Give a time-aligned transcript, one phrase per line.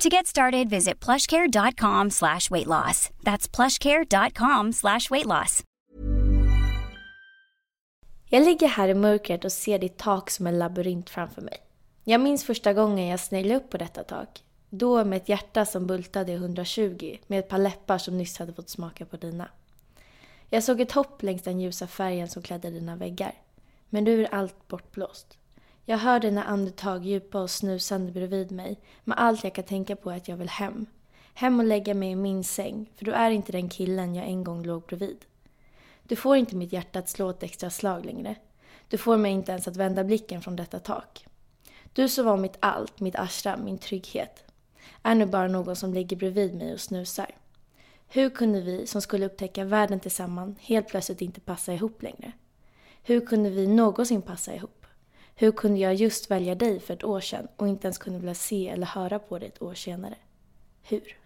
[0.00, 3.10] To get started, visit plushcare.com slash weight loss.
[3.22, 5.62] That's plushcare.com slash weight loss.
[8.30, 11.56] Jag ligger här i mörkret och ser ditt tak som en labyrint framför mig.
[12.04, 14.42] Jag minns första gången jag sneglade upp på detta tak.
[14.70, 18.52] Då med ett hjärta som bultade i 120 med ett par läppar som nyss hade
[18.52, 19.48] fått smaka på dina.
[20.50, 23.32] Jag såg ett hopp längs den ljusa färgen som klädde dina väggar.
[23.88, 25.39] Men nu är allt bortblåst.
[25.84, 30.10] Jag hör dina andetag djupa och snusande bredvid mig, men allt jag kan tänka på
[30.10, 30.86] är att jag vill hem.
[31.34, 34.44] Hem och lägga mig i min säng, för du är inte den killen jag en
[34.44, 35.24] gång låg bredvid.
[36.02, 38.36] Du får inte mitt hjärta att slå ett extra slag längre.
[38.88, 41.26] Du får mig inte ens att vända blicken från detta tak.
[41.92, 44.44] Du som var mitt allt, mitt ashram, min trygghet,
[45.02, 47.30] är nu bara någon som ligger bredvid mig och snusar.
[48.08, 52.32] Hur kunde vi, som skulle upptäcka världen tillsammans, helt plötsligt inte passa ihop längre?
[53.02, 54.79] Hur kunde vi någonsin passa ihop?
[55.40, 58.34] Hur kunde jag just välja dig för ett år sedan och inte ens kunde vilja
[58.34, 60.14] se eller höra på dig ett år senare?
[60.82, 61.16] Hur?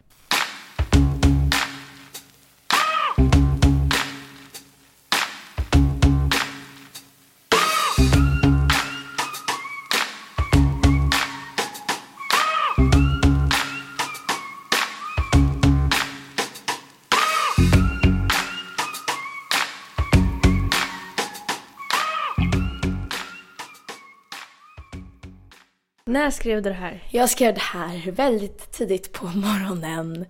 [26.15, 27.03] När skrev du det här?
[27.11, 30.27] Jag skrev det här väldigt tidigt på morgonen.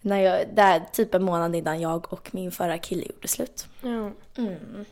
[0.00, 3.66] När jag, där, typ en månad innan jag och min förra kille gjorde slut.
[3.82, 4.10] Ja.
[4.36, 4.84] Mm.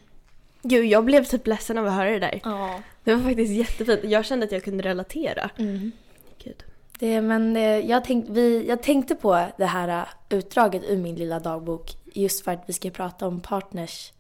[0.63, 2.41] Gud, jag blev typ ledsen av att höra det där.
[2.45, 2.81] Ja.
[3.05, 4.13] Det var faktiskt jättefint.
[4.13, 5.51] Jag kände att jag kunde relatera.
[5.59, 5.93] Mm.
[6.45, 6.65] Gud.
[6.99, 11.15] Det, men eh, jag, tänkt, vi, jag tänkte på det här eh, utdraget ur min
[11.15, 14.13] lilla dagbok just för att vi ska prata om partners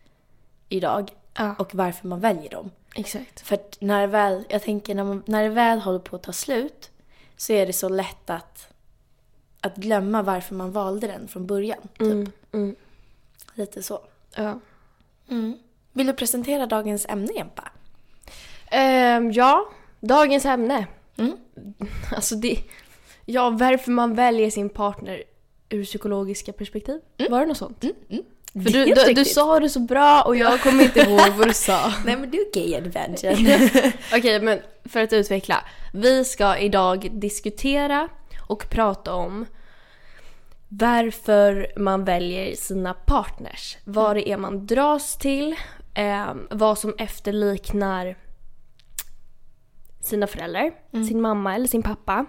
[0.69, 2.70] idag Ja, och varför man väljer dem.
[2.94, 3.41] exakt.
[3.41, 6.32] För att när väl, jag tänker när, man, när det väl håller på att ta
[6.32, 6.91] slut
[7.37, 8.69] så är det så lätt att,
[9.60, 11.82] att glömma varför man valde den från början.
[11.82, 12.00] Typ.
[12.00, 12.76] Mm, mm,
[13.54, 14.00] Lite så.
[14.34, 14.60] ja.
[15.93, 17.69] Vill du presentera dagens ämne, Jempa?
[18.70, 19.69] Ehm, ja,
[20.00, 20.87] dagens ämne.
[21.16, 21.37] Mm.
[22.14, 22.59] Alltså det...
[23.25, 25.22] Ja, varför man väljer sin partner
[25.69, 27.00] ur psykologiska perspektiv.
[27.31, 27.84] Var det något sånt?
[28.52, 31.54] För du, du, du sa det så bra och jag kommer inte ihåg vad du
[31.54, 31.92] sa.
[32.04, 33.92] Nej men du är gay adventure.
[34.14, 35.64] Okej, men för att utveckla.
[35.92, 38.08] Vi ska idag diskutera
[38.40, 39.46] och prata om
[40.68, 43.76] varför man väljer sina partners.
[43.84, 45.56] Vad det är man dras till,
[45.94, 48.16] eh, vad som efterliknar
[50.00, 50.70] sina föräldrar,
[51.08, 52.26] sin mamma eller sin pappa.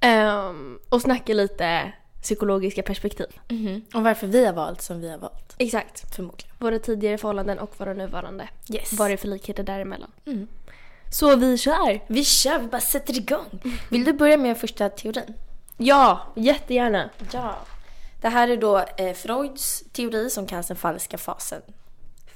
[0.00, 3.26] Ehm, och snacka lite psykologiska perspektiv.
[3.48, 3.82] Mhm.
[3.94, 5.54] Och varför vi har valt som vi har valt.
[5.58, 6.14] Exakt.
[6.14, 6.52] Förmodligen.
[6.58, 8.48] Våra tidigare förhållanden och våra nuvarande.
[8.70, 8.92] Yes.
[8.92, 10.10] Vad det är för likheter däremellan.
[10.26, 10.48] Mm.
[11.10, 12.00] Så vi kör!
[12.06, 13.62] Vi kör, vi bara sätter igång.
[13.90, 15.34] Vill du börja med första teorin?
[15.76, 17.10] Ja, jättegärna.
[17.32, 17.56] Ja.
[18.20, 21.62] Det här är då eh, Freuds teori som kallas den falska fasen.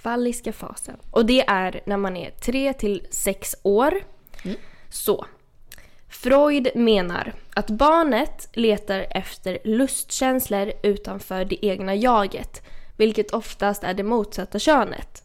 [0.01, 0.97] Falliska fasen.
[1.11, 4.01] Och det är när man är 3 till 6 år.
[4.91, 5.27] Så.
[6.23, 12.63] Freud menar att barnet letar efter lustkänslor utanför det egna jaget,
[12.97, 15.23] vilket oftast är det motsatta könet.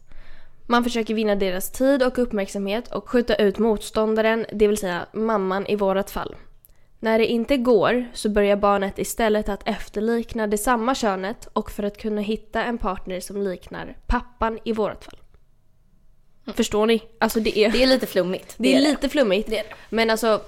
[0.66, 5.66] Man försöker vinna deras tid och uppmärksamhet och skjuta ut motståndaren, det vill säga mamman
[5.66, 6.36] i vårat fall.
[7.00, 11.82] När det inte går så börjar barnet istället att efterlikna det samma könet och för
[11.82, 15.18] att kunna hitta en partner som liknar pappan i vårat fall.
[16.54, 17.02] Förstår ni?
[17.18, 18.54] Alltså det är, Det är lite flummigt.
[18.58, 19.50] det är lite flummigt.
[19.50, 19.74] Det är det.
[19.90, 20.40] Men alltså,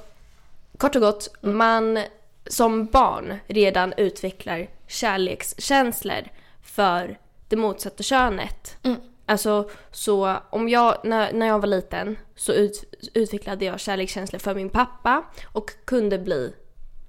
[0.78, 1.98] kort och gott, man
[2.46, 6.28] som barn redan utvecklar kärlekskänslor
[6.62, 7.18] för
[7.48, 8.76] det motsatta könet.
[8.82, 9.00] Mm.
[9.26, 12.84] Alltså, så om jag, när, när jag var liten så ut,
[13.15, 16.54] utvecklade jag kärlekskänslor för min pappa och kunde bli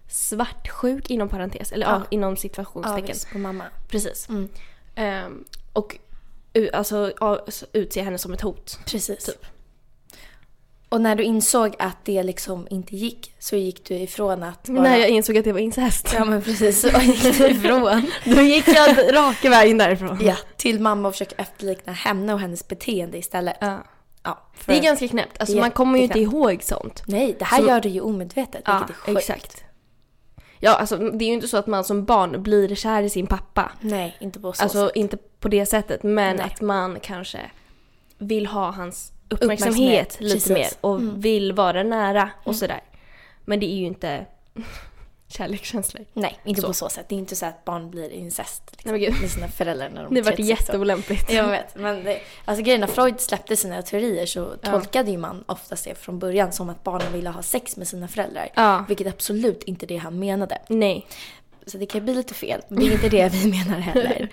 [0.07, 1.91] svartsjuk inom parentes, eller ja.
[1.91, 2.03] Ja.
[2.09, 3.05] inom Ja, situationstecken.
[3.05, 3.63] visst, på mamma.
[3.87, 4.29] Precis.
[4.29, 4.49] Mm.
[4.95, 5.97] Ehm, och
[6.73, 8.79] alltså, ja, utse henne som ett hot.
[8.85, 9.25] Precis.
[9.25, 9.45] Typ.
[10.95, 14.81] Och när du insåg att det liksom inte gick så gick du ifrån att vara...
[14.83, 16.11] När jag insåg att det var incest.
[16.13, 18.11] Ja men precis, så gick du ifrån.
[18.25, 20.17] Då gick jag raka vägen därifrån.
[20.21, 23.57] ja, till mamma och försöka efterlikna henne och hennes beteende istället.
[23.61, 23.83] Ja.
[24.23, 25.39] Ja, för Det är ganska knäppt.
[25.39, 27.03] Alltså man kommer ju inte ihåg sånt.
[27.07, 29.17] Nej, det här Så- gör du ju omedvetet, Ja, vilket är sjukt.
[29.19, 29.63] exakt.
[30.59, 33.27] Ja, alltså det är ju inte så att man som barn blir kär i sin
[33.27, 33.71] pappa.
[33.81, 34.95] Nej, inte på så Alltså sätt.
[34.95, 36.45] inte på det sättet, men Nej.
[36.45, 37.39] att man kanske
[38.17, 40.49] vill ha hans uppmärksamhet, Uppmärksamhet, lite.
[40.49, 40.61] Mm.
[40.61, 42.81] mer och vill vara nära och sådär.
[43.45, 44.25] Men det är ju inte
[45.27, 46.05] kärlekskänslor.
[46.13, 46.67] Nej, inte Så.
[46.67, 47.05] på så sätt.
[47.09, 50.13] Det är inte så att barn blir incest liksom, Nej, med sina föräldrar när de
[50.15, 50.65] Det var 36 år.
[50.67, 51.31] jätteolämpligt.
[51.31, 54.71] Jag vet, men det, alltså grejen när Freud släppte sina teorier så Ja.
[54.71, 58.07] tolkade ju man oftast det från början som att barnen ville ha sex med sina
[58.07, 58.49] föräldrar.
[58.55, 58.85] Ja.
[58.87, 60.57] Vilket absolut inte det han menade.
[60.67, 61.07] Nej.
[61.65, 64.29] Så det kan bli lite fel, men det är inte det vi menar heller.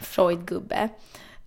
[0.00, 0.88] Freud-gubbe.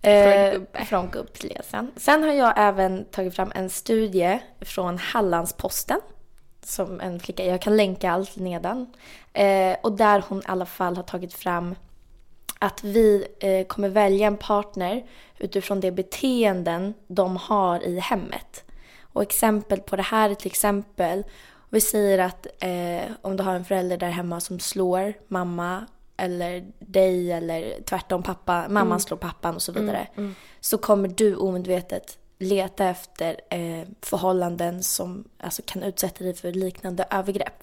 [0.02, 1.90] Eh, från gubbläsen.
[1.96, 6.00] Sen har jag även tagit fram en studie från Hallandsposten.
[6.62, 8.92] Som en flicka, jag kan länka allt nedan.
[9.32, 11.74] Eh, och där hon i alla fall har tagit fram
[12.58, 15.06] att vi eh, kommer välja en partner
[15.38, 18.64] utifrån de beteenden de har i hemmet.
[19.12, 21.24] Och exempel på det här är till exempel,
[21.70, 25.86] vi säger att eh, om du har en förälder där hemma som slår mamma
[26.20, 30.08] eller dig eller tvärtom pappa, mamman slår pappan och så vidare.
[30.60, 37.06] Så kommer du omedvetet leta efter eh, förhållanden som alltså, kan utsätta dig för liknande
[37.10, 37.62] övergrepp.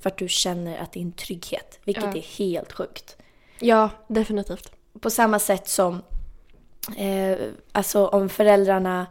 [0.00, 2.10] För att du känner att det är en trygghet, vilket Ja.
[2.16, 3.16] är helt sjukt.
[3.58, 4.72] Ja, definitivt.
[5.00, 6.02] På samma sätt som
[6.96, 7.38] eh,
[7.72, 9.06] alltså om föräldrarna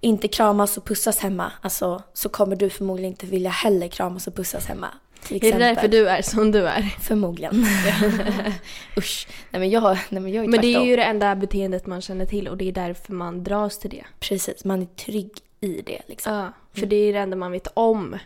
[0.00, 4.34] inte kramas och pussas hemma, alltså, så kommer du förmodligen inte vilja heller kramas och
[4.34, 4.88] pussas hemma.
[5.28, 5.74] Till Är det exempel.
[5.74, 6.82] därför du är som du är?
[6.82, 7.54] Förmodligen.
[8.98, 9.28] Usch.
[9.50, 12.00] Nej men jag, nej, men jag är Men det är ju det enda beteendet man
[12.00, 14.04] känner till och det är därför man dras till det.
[14.20, 16.34] Precis, man är trygg i det liksom.
[16.34, 18.18] Ja, för det är det enda man vet om.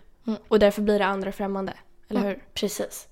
[0.48, 1.72] Och därför blir det andra främmande.
[2.08, 2.44] Eller hur?
[2.54, 3.08] Precis.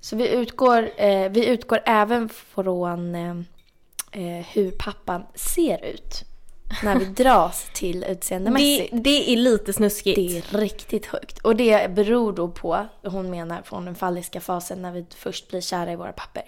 [0.00, 3.36] Så vi utgår, eh, vi utgår även från eh,
[4.12, 6.24] eh, hur pappan ser ut.
[6.82, 8.90] När vi dras till Det, utseendemässigt.
[8.92, 10.16] det är lite snuskigt.
[10.16, 11.38] Det är riktigt högt.
[11.38, 15.60] Och det beror då på, hon menar från den falliska fasen när vi först blir
[15.60, 16.42] kära i våra papper.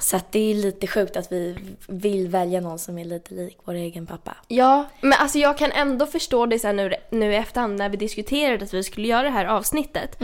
[0.00, 1.56] Så att det är lite sjukt att vi
[1.88, 4.36] vill välja någon som är lite lik vår egen pappa.
[4.48, 7.96] Ja, men alltså jag kan ändå förstå det sen nu, nu i efterhand när vi
[7.96, 10.18] diskuterade att vi skulle göra det här avsnittet.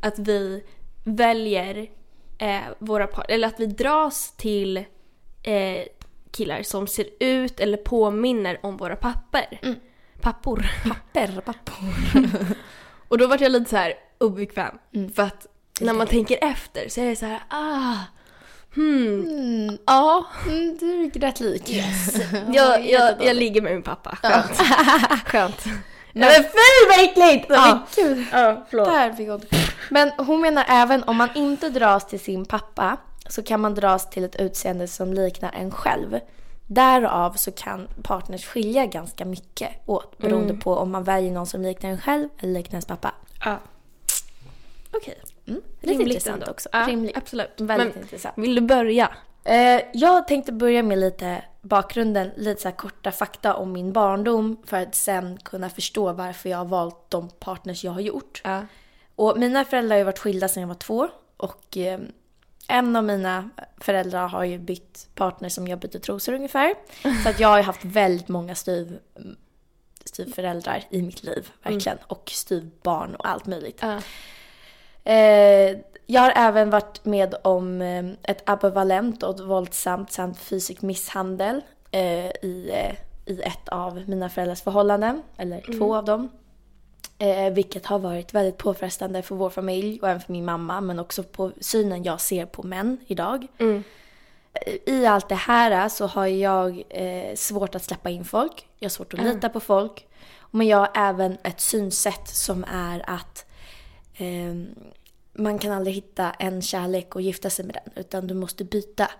[0.00, 0.62] Att vi
[1.04, 1.86] väljer
[2.38, 4.76] eh, våra par, eller att vi dras till
[5.42, 5.82] eh,
[6.32, 9.60] killar som ser ut eller påminner om våra papper.
[10.20, 10.66] Pappor.
[10.88, 11.84] Papper, pappor.
[13.08, 14.78] Och då vart jag lite så här obekväm.
[15.14, 15.46] För att
[15.80, 17.96] när man tänker efter så är det så här, ah,
[18.74, 20.26] hmm, ja.
[20.46, 21.68] Mm, du är rätt lik.
[22.52, 24.18] Jag, jag, jag ligger med min pappa.
[24.22, 24.58] Skönt.
[25.26, 25.64] Skönt.
[26.12, 27.46] Nej, men fy vad äckligt!
[27.48, 28.26] Ja, gud.
[28.32, 28.86] Ja, förlåt.
[28.86, 29.40] Där fick hon.
[29.88, 32.96] Men hon menar även om man inte dras till sin pappa
[33.30, 36.20] så kan man dras till ett utseende som liknar en själv.
[36.66, 41.62] Därav så kan partners skilja ganska mycket åt beroende på om man väljer någon som
[41.62, 43.14] liknar en själv eller liknar ens pappa.
[43.44, 43.58] Ja.
[44.90, 45.18] Okej.
[45.46, 45.60] Mm.
[45.80, 46.68] Lite intressant också.
[46.72, 47.16] Ja, Rimligt.
[47.16, 47.50] absolut.
[47.56, 48.38] Väldigt Men intressant.
[48.38, 49.10] vill du börja?
[49.44, 54.82] Eh, jag tänkte börja med lite bakgrunden, lite så korta fakta om min barndom för
[54.82, 58.40] att sen kunna förstå varför jag har valt de partners jag har gjort.
[58.44, 58.62] Ja.
[59.14, 62.00] Och mina föräldrar har ju varit skilda sedan jag var två och eh,
[62.70, 66.74] en av mina föräldrar har ju bytt partner som jag byter trosor ungefär.
[67.22, 68.98] Så att jag har ju haft väldigt många styv,
[70.04, 71.98] styvföräldrar i mitt liv, verkligen.
[72.06, 73.82] Och styvbarn och allt möjligt.
[75.04, 81.60] Eh, jag har även varit med om eh, ett ambivalent och våldsamt samt fysisk misshandel
[81.90, 82.72] eh, i,
[83.26, 86.28] i ett av mina föräldrars förhållanden, eller två av dem.
[87.22, 90.98] Eh, vilket har varit väldigt påfrestande för vår familj och även för min mamma, men
[90.98, 93.46] också på synen jag ser på män idag.
[93.58, 93.82] Mm.
[94.86, 98.68] I allt det här så har jag eh, svårt att släppa in folk.
[98.78, 100.06] Jag har svårt att lita på folk.
[100.50, 103.46] Men jag har även ett synsätt som är att
[104.14, 104.54] eh,
[105.32, 107.92] man kan aldrig hitta en kärlek och gifta sig med den.
[107.96, 109.10] Utan du måste byta.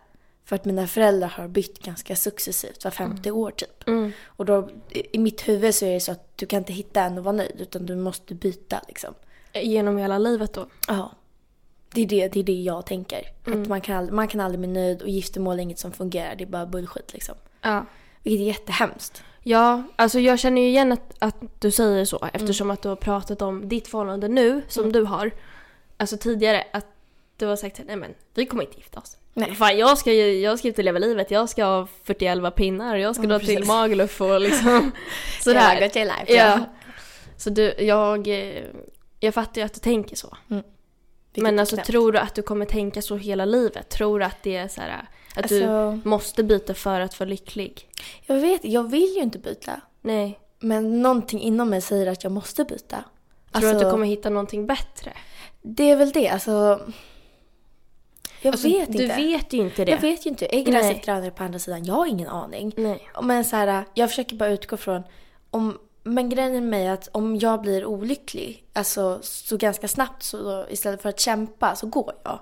[0.51, 3.89] För att mina föräldrar har bytt ganska successivt, var femte år typ.
[3.89, 4.13] Mm.
[4.25, 7.19] Och då, i mitt huvud så är det så att du kan inte hitta en
[7.19, 7.61] och vara nöjd.
[7.61, 9.15] Utan du måste byta liksom.
[9.53, 10.67] Genom hela livet då?
[10.89, 11.13] Ja.
[11.95, 13.23] Det är det, det, är det jag tänker.
[13.45, 16.35] Att man, kan aldrig, man kan aldrig bli nöjd och giftermål är inget som fungerar.
[16.35, 17.35] Det är bara bullshit liksom.
[17.63, 17.87] Ja.
[18.23, 19.23] Vilket är jättehemskt.
[19.43, 22.97] Ja, alltså jag känner ju igen att, att du säger så eftersom att du har
[22.97, 25.31] pratat om ditt förhållande nu som du har.
[25.97, 26.87] Alltså tidigare att
[27.37, 29.17] du har sagt nej men vi kommer inte gifta oss.
[29.35, 29.55] Nej.
[29.55, 33.15] Fan jag ska ju jag ska och leva livet, jag ska ha 41 pinnar, jag
[33.15, 33.57] ska Ja, dra precis.
[33.57, 34.91] till Magaluf och liksom
[35.41, 35.81] sådär.
[35.81, 36.35] got your life, ja.
[36.47, 36.61] ja.
[37.37, 38.63] Så du, jag, eh,
[39.21, 40.37] jag fattar ju att du tänker så.
[40.49, 41.87] Vilket Men alltså knäppt.
[41.91, 43.89] tror du att du kommer tänka så hela livet?
[43.89, 45.05] Tror du att det är så här
[45.37, 47.89] att du Alltså- måste byta för att vara lycklig?
[48.27, 49.81] Jag vet, jag vill ju inte byta.
[50.01, 50.39] Nej.
[50.61, 52.97] Men någonting inom mig säger att jag måste byta.
[52.97, 52.97] Tror
[53.63, 55.13] du att Alltså, du kommer hitta någonting bättre?
[55.63, 56.81] Det är väl det, alltså.
[58.43, 59.17] Jag Alltså, vet du inte.
[59.17, 59.91] vet ju inte det.
[59.91, 60.57] Jag vet ju inte.
[60.57, 61.85] Är gräset grönare på andra sidan?
[61.85, 62.73] Jag har ingen aning.
[62.77, 63.09] Nej.
[63.23, 65.03] Men så här, jag försöker bara utgå från
[65.51, 70.23] om men grejen med mig är att om jag blir olycklig, alltså så ganska snabbt
[70.23, 72.41] så då, istället för att kämpa så går jag.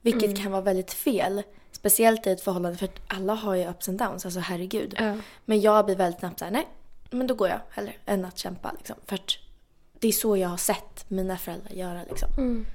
[0.00, 0.36] Vilket Mm.
[0.36, 1.42] kan vara väldigt fel.
[1.72, 4.94] Speciellt i ett förhållande för att alla har ju ups and downs, alltså herregud.
[4.98, 5.16] Ja.
[5.44, 6.68] Men jag blir väldigt snabbt såhär, nej,
[7.10, 8.96] men då går jag hellre än att kämpa liksom.
[9.06, 9.30] För att
[9.98, 12.28] det är så jag har sett mina föräldrar göra liksom.
[12.38, 12.66] Mm.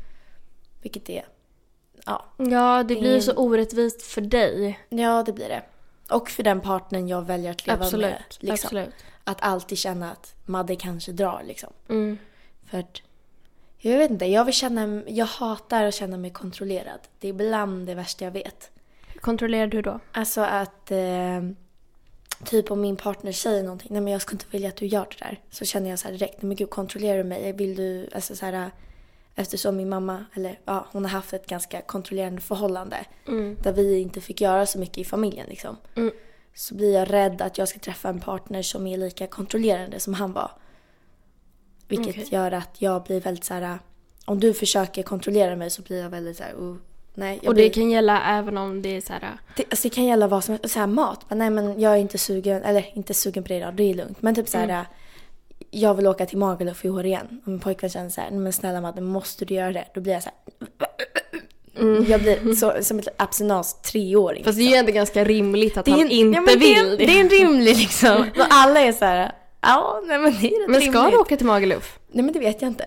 [0.81, 1.25] Vilket är,
[2.05, 2.25] ja.
[2.37, 4.79] Ja, det Det blir är- så orättvist för dig.
[4.89, 5.61] Ja, det blir det.
[6.09, 8.05] Och för den partnern jag väljer att leva Absolut.
[8.11, 8.23] med.
[8.39, 8.53] Liksom.
[8.67, 8.93] Absolut.
[9.23, 11.69] Att alltid känna att Madde kanske drar liksom.
[11.89, 12.17] Mm.
[12.69, 13.01] För att,
[13.77, 16.99] jag vet inte, jag vill känna, jag hatar att känna mig kontrollerad.
[17.19, 18.69] Det är ibland det värsta jag vet.
[19.21, 19.99] Kontrollerar du då?
[20.11, 21.41] Alltså att, eh,
[22.45, 25.07] typ om min partner säger någonting, nej men jag skulle inte vilja att du gör
[25.19, 25.39] det där.
[25.49, 27.51] Så känner jag så här direkt, nej men gud kontrollerar du mig?
[27.53, 28.71] Vill du, alltså så här,
[29.35, 33.05] eftersom min mamma, eller ja, hon har haft ett ganska kontrollerande förhållande.
[33.61, 35.77] Där vi inte fick göra så mycket i familjen liksom.
[35.95, 36.11] Mm.
[36.53, 40.13] Så blir jag rädd att jag ska träffa en partner som är lika kontrollerande som
[40.13, 40.51] han var.
[41.87, 42.27] Vilket Okej.
[42.31, 43.79] gör att jag blir väldigt så här.
[44.25, 46.75] om du försöker kontrollera mig så blir jag väldigt så här, oh,
[47.13, 47.39] nej.
[47.47, 49.37] Och blir, det kan gälla även om det är så här...
[49.57, 50.73] det, alltså det kan gälla vad som helst.
[50.73, 51.25] Så här, mat.
[51.29, 53.93] Men nej men jag är inte sugen, eller inte sugen på det idag, det är
[53.93, 54.21] lugnt.
[54.21, 54.85] Men typ så här, Mm.
[55.73, 57.41] Jag vill åka till Magaluf i år igen.
[57.45, 59.85] Och min pojkvän känner så här, "Nej, men snälla Madde, måste du göra det?
[59.93, 60.37] Då blir jag så här.
[62.07, 64.37] Jag blir så, som ett abstinens treåring.
[64.41, 64.45] Mm.
[64.45, 66.73] Fast det är ju ändå ganska rimligt att är han en- inte ja, men det
[66.75, 68.17] är- vill Det är en rimlig liksom.
[68.39, 71.11] Och alla är så här, ja nej men det är rätt Men ska rimligt.
[71.13, 71.99] du åka till Magaluf?
[72.11, 72.85] Nej men det vet jag inte.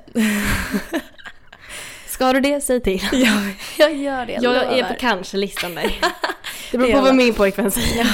[2.09, 3.02] Ska du det, säg till.
[3.12, 5.99] jag, jag gör det, jag, Jag är på kanske-listan där.
[6.73, 8.07] Det beror på vad min pojkvän säger.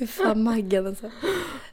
[0.00, 1.06] Fy fan Maggan alltså.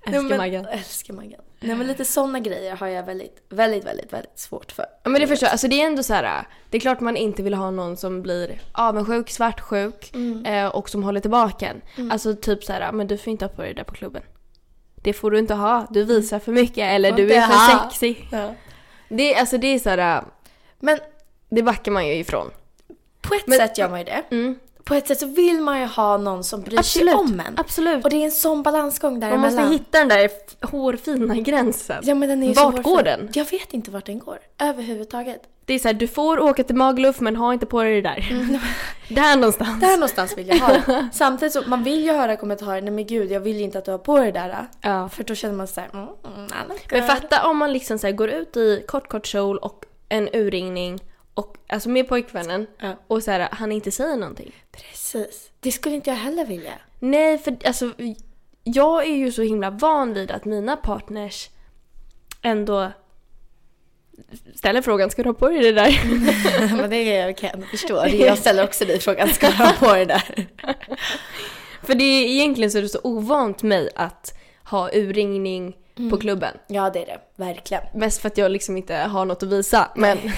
[0.05, 0.65] Älskar Nej, men- Maggan.
[0.65, 1.41] Älskar Maggan.
[1.59, 4.85] Nej men lite sådana grejer har jag väldigt, väldigt, väldigt, väldigt svårt för.
[5.03, 5.51] Ja men det förstår jag.
[5.51, 6.47] Alltså det är ändå så här.
[6.69, 10.15] Det är klart man inte vill ha någon som blir avundsjuk, svartsjuk
[10.45, 12.11] eh, och som håller tillbaka en.
[12.11, 14.21] Alltså typ så här, men du får inte ha på dig det där på klubben.
[15.03, 15.87] Det får du inte ha.
[15.89, 18.27] Du visar för mycket eller du är för sexig.
[18.31, 18.53] Ja.
[19.09, 20.23] Det, alltså det är så här.
[20.79, 20.99] Men
[21.49, 22.51] Det backar man ju ifrån.
[23.21, 24.23] på ett Men- sätt gör man ju det.
[24.31, 24.59] Mm.
[24.87, 27.09] På ett sätt så vill man ju ha någon som bryr Absolut.
[27.09, 27.53] sig om en.
[27.57, 28.03] Absolut.
[28.03, 29.55] Och det är en sån balansgång Man däremellan.
[29.63, 30.29] måste hitta den där
[30.67, 32.03] hårfina gränsen.
[32.03, 32.93] Ja, men den är ju så Vart hårfin.
[32.93, 33.29] går den?
[33.33, 34.37] Jag vet inte vart den går.
[34.61, 35.41] Överhuvudtaget.
[35.65, 38.09] Det är så här, du får åka till Magaluf men ha inte på dig det
[38.09, 38.25] där.
[39.15, 39.81] Där någonstans.
[39.81, 41.07] Där någonstans vill jag ha det.
[41.13, 43.91] Samtidigt så, man vill ju höra kommentarer, nej men gud jag vill inte att du
[43.91, 44.67] har på dig det där.
[44.81, 45.09] Ja.
[45.09, 48.29] För då känner man såhär, mm, mm, Men fatta om man liksom så här går
[48.29, 50.99] ut i kort kort kjol och en urringning
[51.37, 52.95] och alltså med pojkvännen Ja.
[53.07, 54.51] och så här, han inte säger någonting.
[54.71, 55.49] Precis.
[55.59, 56.73] Det skulle inte jag heller vilja.
[56.99, 57.93] Nej, för alltså
[58.63, 61.49] jag är ju så himla van vid att mina partners
[62.41, 62.91] ändå
[64.55, 66.01] ställer frågan, ska du ha på dig det där?
[66.77, 68.01] men det kan jag förstå.
[68.01, 70.47] Det jag ställer också dig frågan, ska du ha på dig där?
[71.83, 75.75] för det är egentligen så är det så ovant mig att ha urringning
[76.09, 76.53] på klubben.
[76.67, 77.83] Ja det är det, verkligen.
[77.93, 79.91] Mest för att jag liksom inte har något att visa.
[79.95, 80.17] Men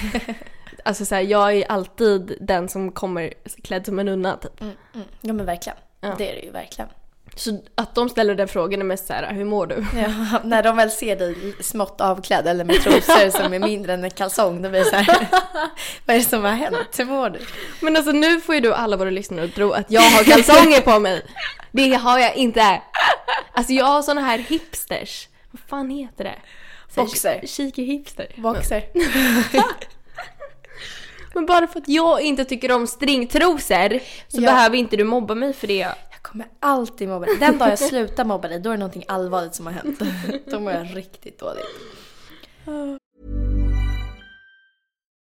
[0.89, 4.61] alltså så här, jag är alltid den som kommer klädd som en nunna typ.
[4.61, 5.07] Mm, mm.
[5.21, 5.77] Ja men verkligen.
[6.01, 6.15] Ja.
[6.17, 6.89] Det är det ju verkligen.
[7.35, 9.85] Så att de ställer den frågan är mest så här, hur mår du?
[9.95, 14.03] Ja, när de väl ser dig smått avklädd eller med trosor som är mindre än
[14.03, 15.27] en kalsong, då blir det så här.
[16.05, 16.95] Vad är det som har hänt?
[16.97, 17.39] Hur mår du?
[17.81, 20.81] Men alltså nu får ju du alla våra lyssnare att tro att jag har kalsonger
[20.81, 21.25] på mig.
[21.71, 22.81] Det har jag inte.
[23.53, 25.27] Alltså jag har såna här hipsters.
[25.51, 26.35] Vad fan heter det?
[26.95, 27.47] Boxer.
[27.47, 28.27] Cheeky hipster.
[28.35, 28.83] Boxer.
[31.39, 34.51] Men bara för att jag inte tycker om stringtrosor så Ja.
[34.51, 35.77] behöver inte du mobba mig för det.
[35.77, 37.37] Jag kommer alltid mobba dig.
[37.37, 39.99] Den dag jag slutar mobba dig, då är det någonting allvarligt som har hänt.
[40.45, 41.65] Då mår jag riktigt dåligt.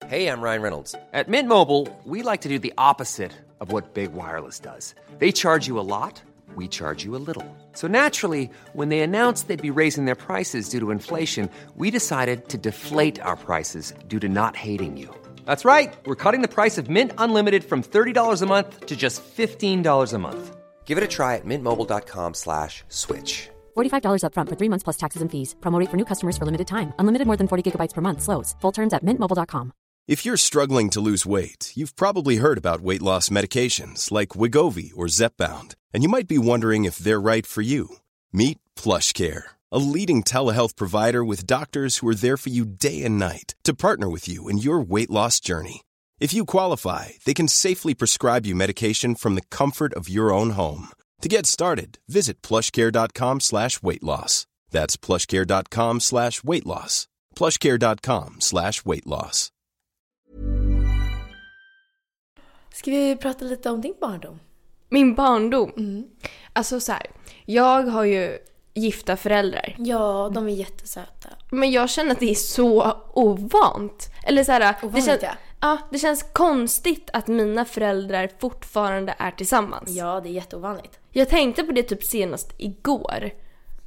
[0.07, 0.95] Hey, I'm Ryan Reynolds.
[1.12, 4.95] At Mint Mobile, we like to do the opposite of what Big Wireless does.
[5.19, 6.23] They charge you a lot,
[6.57, 7.45] we charge you a little.
[7.75, 12.49] So naturally, when they announced they'd be raising their prices due to inflation, we decided
[12.49, 15.09] to deflate our prices due to not hating you.
[15.50, 15.92] That's right.
[16.07, 20.19] We're cutting the price of Mint Unlimited from $30 a month to just $15 a
[20.19, 20.57] month.
[20.85, 23.49] Give it a try at mintmobile.com slash switch.
[23.76, 25.57] $45 upfront for three months plus taxes and fees.
[25.59, 26.92] Promo rate for new customers for limited time.
[27.00, 28.23] Unlimited more than 40 gigabytes per month.
[28.23, 28.54] Slows.
[28.62, 29.73] Full terms at mintmobile.com.
[30.07, 34.92] If you're struggling to lose weight, you've probably heard about weight loss medications like Wigovi
[34.97, 37.85] or Zepbound, and you might be wondering if they're right for you.
[38.33, 43.18] Meet PlushCare, a leading telehealth provider with doctors who are there for you day and
[43.18, 45.82] night to partner with you in your weight loss journey.
[46.20, 50.50] If you qualify, they can safely prescribe you medication from the comfort of your own
[50.50, 50.88] home.
[51.22, 54.46] To get started, visit plushcare.com slash weight loss.
[54.70, 57.06] That's plushcare.com slash weight loss.
[57.34, 59.50] plushcare.com slash weight loss.
[62.72, 64.40] Ska vi prata lite om din barndom?
[64.88, 65.72] Min barndom?
[65.76, 66.04] Mm.
[66.52, 67.06] Alltså så här,
[67.46, 68.38] jag har ju
[68.74, 69.74] gifta föräldrar.
[69.78, 71.28] Ja, de är jättesöta.
[71.50, 74.08] Men jag känner att det är så ovant.
[74.24, 75.30] Eller så här, det, Ovanligt, känns, ja.
[75.60, 79.90] ja, det känns konstigt att mina föräldrar fortfarande är tillsammans.
[79.90, 80.98] Ja, det är jätteovanligt.
[81.10, 83.30] Jag tänkte på det typ senast igår.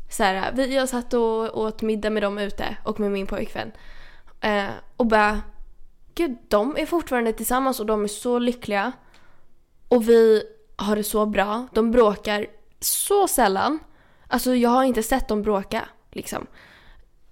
[0.09, 3.71] Så här, vi- jag satt och åt middag med dem ute och med min pojkvän.
[4.41, 4.65] Eh,
[4.97, 5.41] och bara,
[6.15, 8.91] gud de är fortfarande tillsammans och de är så lyckliga.
[9.87, 10.43] Och vi
[10.75, 11.67] har det så bra.
[11.73, 12.47] De bråkar
[12.79, 13.79] så sällan.
[14.33, 16.47] Alltså jag har inte sett dem bråka liksom.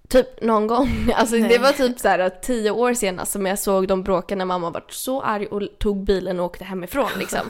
[0.08, 0.88] Typ någon gång.
[1.14, 1.58] Alltså det Nej.
[1.58, 4.84] var typ så här tio år senast som jag såg dem bråka när mamma var
[4.88, 7.40] så arg och tog bilen och åkte hemifrån liksom.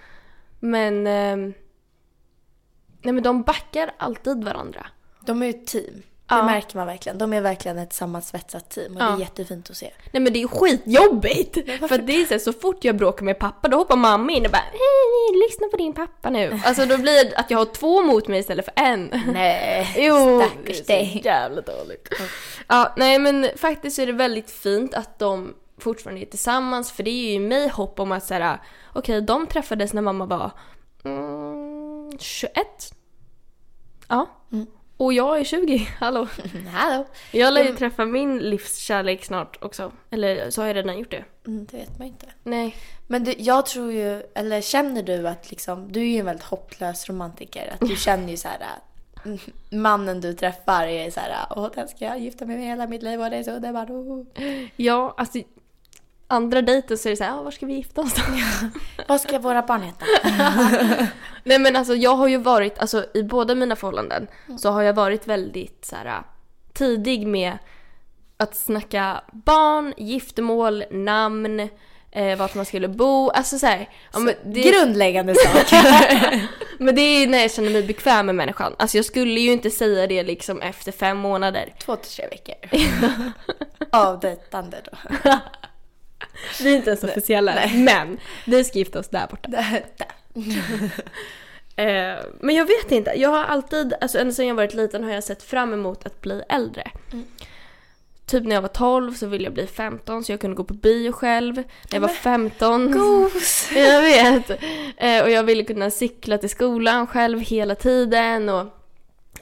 [0.60, 1.06] Men...
[1.06, 1.54] ehm,
[3.02, 4.86] nej men de backar alltid varandra.
[5.20, 6.02] De är ju ett team.
[6.32, 6.36] Ja.
[6.36, 7.18] Det märker man verkligen.
[7.18, 9.14] De är verkligen ett sammansvetsat team och det Ja.
[9.16, 9.90] är jättefint att se.
[10.12, 11.54] Nej men det är skitjobbigt!
[11.88, 14.44] För det är så, här, så fort jag bråkar med pappa då hoppar mamma in
[14.46, 16.60] och bara hej, lyssna på din pappa nu.
[16.64, 19.22] Alltså då blir det att jag har två mot mig istället för en.
[19.26, 21.20] Nej, Jo, stackars det dig.
[21.24, 22.08] jävla dåligt.
[22.68, 27.10] Ja, nej men faktiskt är det väldigt fint att de fortfarande är tillsammans för det
[27.10, 28.58] ger ju mig hopp om att såhär,
[28.92, 30.50] okej de träffades när mamma var
[31.04, 32.54] mm, 21.
[34.08, 34.26] Ja.
[35.02, 36.28] Och jag är 20, hallå.
[36.72, 37.04] Hallå.
[37.30, 39.92] Jag lär ju träffa min livskärlek snart också.
[40.10, 41.24] Eller så har jag redan gjort det.
[41.46, 42.26] Mm, det vet man inte.
[42.42, 42.76] Nej.
[43.06, 46.44] Men du, jag tror ju, eller känner du att liksom, du är ju en väldigt
[46.44, 47.72] hopplös romantiker.
[47.74, 49.38] Att du känner ju så här att mm,
[49.70, 53.02] mannen du träffar är så här, åh den ska jag gifta mig med hela mitt
[53.02, 53.90] liv och det är så underbart.
[53.90, 54.24] oh."
[54.76, 55.38] Ja, alltså
[56.32, 58.22] andra dejten så är det såhär, ah, var ska vi gifta oss då?
[59.08, 60.04] Vad ska våra barn heta?
[61.44, 64.26] Nej men alltså jag har ju varit, alltså i båda mina förhållanden
[64.58, 66.22] så har jag varit väldigt så här
[66.72, 67.58] tidig med
[68.36, 71.68] att snacka barn, giftermål, namn,
[72.10, 75.72] eh, vart man skulle bo, alltså så här, ja, det, Grundläggande sak.
[76.78, 78.74] men det är när jag känner mig bekväm med människan.
[78.78, 81.74] Alltså jag skulle ju inte säga det liksom efter fem månader.
[81.78, 82.54] Två till tre veckor.
[83.90, 85.30] Av dejtande då.
[86.62, 89.48] Vi är inte ens officiella, men vi ska gifta oss där borta.
[89.50, 89.84] Där.
[91.76, 93.12] Eh, men jag vet inte.
[93.16, 96.20] Jag har alltid, alltså ända sedan jag varit liten har jag sett fram emot att
[96.20, 96.90] bli äldre.
[98.26, 100.74] Typ när jag var 12 så ville jag bli 15 så jag kunde gå på
[100.74, 101.56] bio själv.
[101.56, 102.92] När jag var 15...
[102.92, 103.72] Gos!
[103.74, 104.50] Jag vet!
[104.96, 108.66] Eh, och jag ville kunna cykla till skolan själv hela tiden och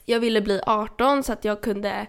[0.05, 2.07] jag ville bli 18 så att jag kunde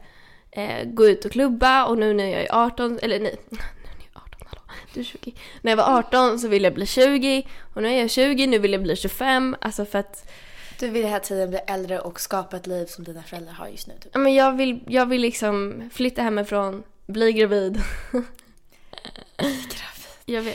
[0.52, 4.06] eh, gå ut och klubba och nu när jag är 18, eller nej, nu när
[4.14, 4.62] jag är 18, hallå,
[4.94, 5.34] du är 20.
[5.62, 8.60] När jag var 18 så ville jag bli 20 och nu är jag 20, nu
[8.60, 9.56] vill jag bli 25.
[9.62, 10.32] Alltså för att
[10.80, 13.88] Du vill hela tiden bli äldre och skapa ett liv som dina föräldrar har just
[13.88, 13.94] nu.
[13.94, 14.12] Typ.
[14.14, 17.82] ja, men jag, vill, jag vill liksom flytta hemifrån, bli gravid.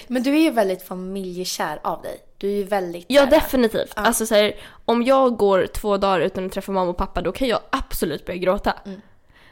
[0.07, 2.19] Men du är ju väldigt familjekär av dig.
[2.39, 3.07] Du är ju väldigt...
[3.09, 3.31] Ja, nära.
[3.31, 3.93] definitivt.
[3.95, 7.33] Alltså så här, om jag går två dagar utan att träffa mamma och pappa då
[7.33, 8.75] kan jag absolut börja gråta.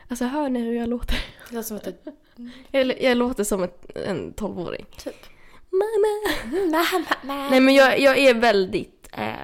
[0.09, 1.25] Alltså hör ni hur jag låter?
[1.51, 2.12] Låter som du...
[2.71, 4.87] Jag, jag låter som ett, en tolvåring.
[4.99, 5.27] Typ.
[5.71, 6.37] Mamma!
[6.71, 7.51] Mamma, mamma.
[7.51, 9.35] Nej men jag, jag är väldigt, eh,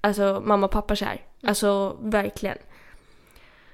[0.00, 1.24] alltså mamma och pappa kär.
[1.42, 2.58] Alltså verkligen.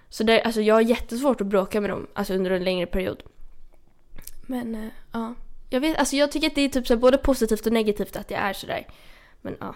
[0.08, 3.22] Så det, alltså jag har jättesvårt att bråka med dem, alltså under en längre period.
[4.46, 5.34] Men eh, ja,
[5.70, 8.16] jag vet, alltså jag tycker att det är typ så här, både positivt och negativt
[8.16, 8.86] att jag är sådär.
[9.40, 9.74] Men ja.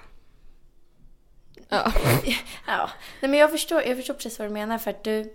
[1.69, 1.93] Ja.
[2.67, 2.91] Ja.
[3.21, 5.35] Nej, men jag förstår, jag förstår precis vad du menar för att du...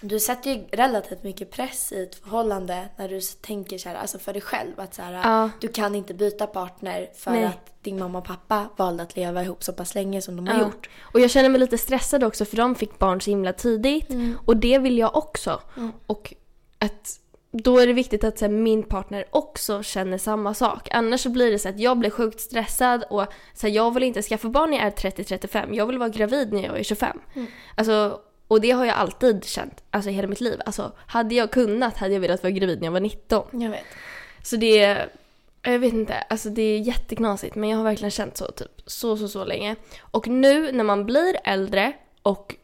[0.00, 4.18] Du sätter ju relativt mycket press i ett förhållande när du tänker så här, alltså
[4.18, 4.80] för dig själv.
[4.80, 5.50] Att så här, Ja.
[5.60, 7.44] Du kan inte byta partner för Nej.
[7.44, 10.54] att din mamma och pappa valde att leva ihop så pass länge som de har
[10.54, 10.60] Ja.
[10.60, 10.88] gjort.
[11.00, 14.08] Och jag känner mig lite stressad också för de fick barn så himla tidigt.
[14.44, 15.60] Och det vill jag också.
[16.06, 16.34] Och
[16.78, 17.20] att
[17.52, 20.88] då är det viktigt att så här, min partner också känner samma sak.
[20.92, 24.02] Annars så blir det så att jag blir sjukt stressad och så här, jag vill
[24.02, 25.74] inte skaffa barn när jag är 30-35.
[25.74, 27.20] Jag vill vara gravid när jag är 25.
[27.76, 28.20] Alltså,
[28.54, 30.60] och det har jag alltid känt, alltså hela mitt liv.
[30.66, 33.46] Alltså, hade jag kunnat hade jag velat vara gravid när jag var 19.
[33.52, 33.84] Jag vet.
[34.42, 35.08] Så det är,
[35.62, 39.16] jag vet inte, alltså det är jätteknasigt men jag har verkligen känt så typ så,
[39.16, 39.76] så, så länge.
[40.00, 42.54] Och nu när man blir äldre och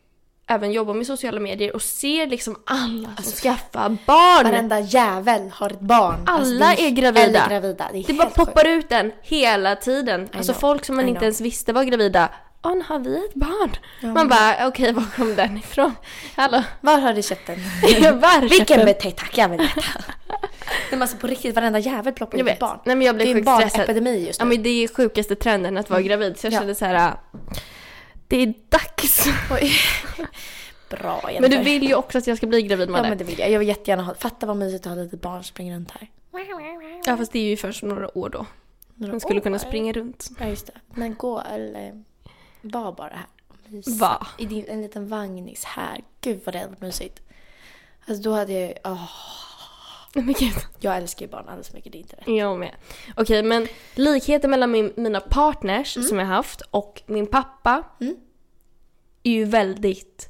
[0.47, 4.45] även jobbar med sociala medier och ser liksom alla som skaffar barn.
[4.45, 6.21] Varenda jävel har ett barn.
[6.27, 7.23] Alltså, Alla det är gravida.
[7.23, 7.89] Eller gravida.
[7.93, 8.85] Det, är Det bara helt poppar sjukt.
[8.85, 10.29] ut en hela tiden.
[10.33, 12.29] Alltså know, folk som man inte ens visste var gravida.
[12.63, 13.71] Ja, nu har vi ett barn.
[14.15, 15.95] man bara, okej, var kom den ifrån?
[16.37, 16.63] Hallå?
[16.81, 17.59] Var har du köpt den?
[18.21, 19.83] Var Vilken betej tack, jag vill veta.
[20.91, 22.79] Men alltså på riktigt, varenda jävel ploppar ut ett barn.
[22.85, 24.49] Nej, men jag det blev är en barnepidemi just Ja nu.
[24.55, 26.59] men det är sjukaste trenden att vara gravid så jag Ja.
[26.59, 27.15] kände så här.
[28.29, 29.27] Det är dags.
[29.51, 29.73] Oj.
[30.89, 31.59] bra Men Jennifer.
[31.59, 33.09] du vill ju också att jag ska bli gravid Ja Madde.
[33.09, 33.51] men det vill jag.
[33.51, 36.09] Jag vill jättegärna ha, fatta vad mysigt att ha lite barn springa runt här.
[37.07, 38.47] Ja fast det är ju först några år då.
[38.95, 39.59] Några Man skulle kunna år.
[39.59, 40.29] springa runt.
[40.41, 40.73] Ja just det.
[40.95, 41.93] Men gå eller
[42.63, 43.27] var bara här.
[43.67, 44.27] Mysa.
[44.39, 46.01] I din, en liten vagnis här.
[46.21, 47.21] Gud vad det hade varit mysigt.
[48.07, 49.11] Alltså då hade jag åh.
[50.15, 50.55] Men gud.
[50.81, 52.29] Jag älskar ju barn alldeles för mycket, det är inte rätt.
[52.29, 52.75] Jag med.
[53.17, 56.09] Okej men likheten mellan min, mina partners Mm.
[56.09, 57.83] som jag haft och min pappa
[59.23, 60.29] är ju väldigt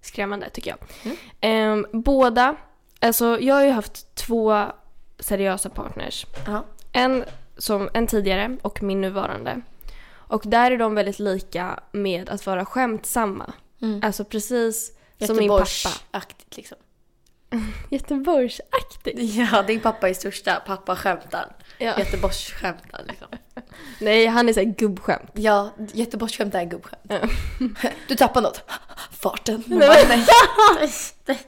[0.00, 0.78] skrämmande tycker jag.
[1.04, 1.16] Mm.
[1.40, 2.56] Ehm, båda,
[3.00, 4.64] alltså jag har ju haft två
[5.18, 6.26] seriösa partners.
[6.46, 6.64] Ja.
[6.92, 7.24] En,
[7.56, 9.60] som, en tidigare och min nuvarande.
[10.28, 13.52] Och där är de väldigt lika med att vara skämtsamma.
[14.02, 14.92] Alltså precis
[15.26, 15.60] som min pappa.
[15.64, 16.76] Göteborgsaktigt liksom.
[17.90, 19.18] Göteborgsaktigt.
[19.20, 21.48] Ja, din pappa är största pappa-skämtaren.
[21.78, 21.98] Ja.
[21.98, 23.28] Göteborgsskämtaren liksom.
[24.00, 25.30] Nej, han är såhär gubbskämt.
[25.34, 27.12] Ja, Göteborgsskämt är gubbskämt.
[28.08, 28.70] Du tappar något.
[29.10, 29.62] Farten.
[29.66, 30.24] Nej, men-
[31.26, 31.38] nej.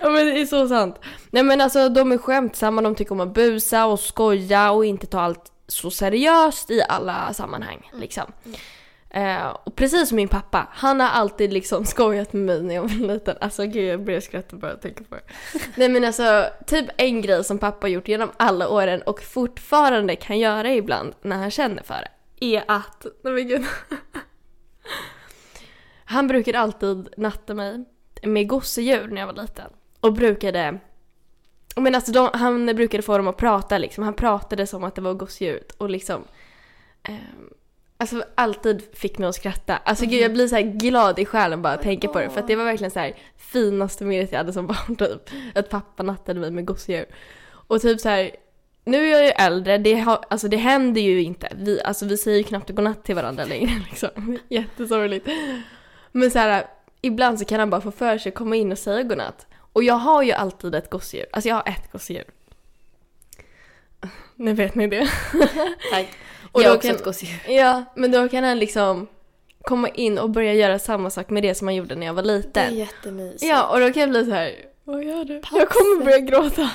[0.00, 0.96] Ja men det är så sant.
[1.30, 5.06] Nej men alltså de är skämtsamma, de tycker om att busa och skoja och inte
[5.06, 8.32] ta allt så seriöst i alla sammanhang liksom.
[9.10, 12.82] Eh, och precis som min pappa, han har alltid liksom skojat med mig när jag
[12.82, 13.36] var liten.
[13.40, 15.22] Alltså gud jag börjar skratta bara jag tänker på det.
[15.76, 20.38] Nej men alltså, typ en grej som pappa gjort genom alla åren och fortfarande kan
[20.38, 22.10] göra ibland när han känner för det.
[22.46, 23.64] Är att, nej men gud.
[26.04, 27.84] Han brukade alltid natta mig
[28.22, 29.70] med gosedjur när jag var liten.
[30.00, 30.78] Och brukade...
[31.76, 34.04] Men alltså de, han brukade få dem att prata liksom.
[34.04, 36.24] Han pratade som att det var gosedjur och liksom...
[37.02, 37.50] ehm,
[37.96, 39.76] alltså alltid fick mig att skratta.
[39.76, 42.30] Alltså gud jag blir så glad i själen bara att tänka på det.
[42.30, 45.30] För att det var verkligen så här finaste minnet jag hade som barn typ.
[45.54, 47.06] Att pappa nattade mig med gosedjur.
[47.50, 48.30] Och typ så här.
[48.84, 51.48] Nu är jag ju äldre, det, har, alltså det händer ju inte.
[51.56, 54.38] Vi, alltså vi säger ju knappt godnatt till varandra längre liksom.
[54.48, 55.28] Jättesorgligt.
[56.12, 56.66] Men så här,
[57.00, 59.46] ibland så kan han bara få för sig att komma in och säga godnatt.
[59.72, 61.26] Och jag har ju alltid ett gosedjur.
[61.32, 62.24] Alltså jag har ett gosedjur.
[64.36, 65.10] Nu vet ni det.
[65.92, 66.06] Tack.
[66.52, 67.40] Och jag har också kan- ett gosedjur.
[67.48, 69.06] Ja, men då kan han liksom
[69.62, 72.22] komma in och börja göra samma sak med det som han gjorde när jag var
[72.22, 72.76] Det är liten.
[72.76, 73.42] jättemysigt.
[73.42, 74.52] Ja, och då kan jag bli så här.
[74.84, 75.34] Vad gör du?
[75.52, 76.70] Jag kommer börja gråta.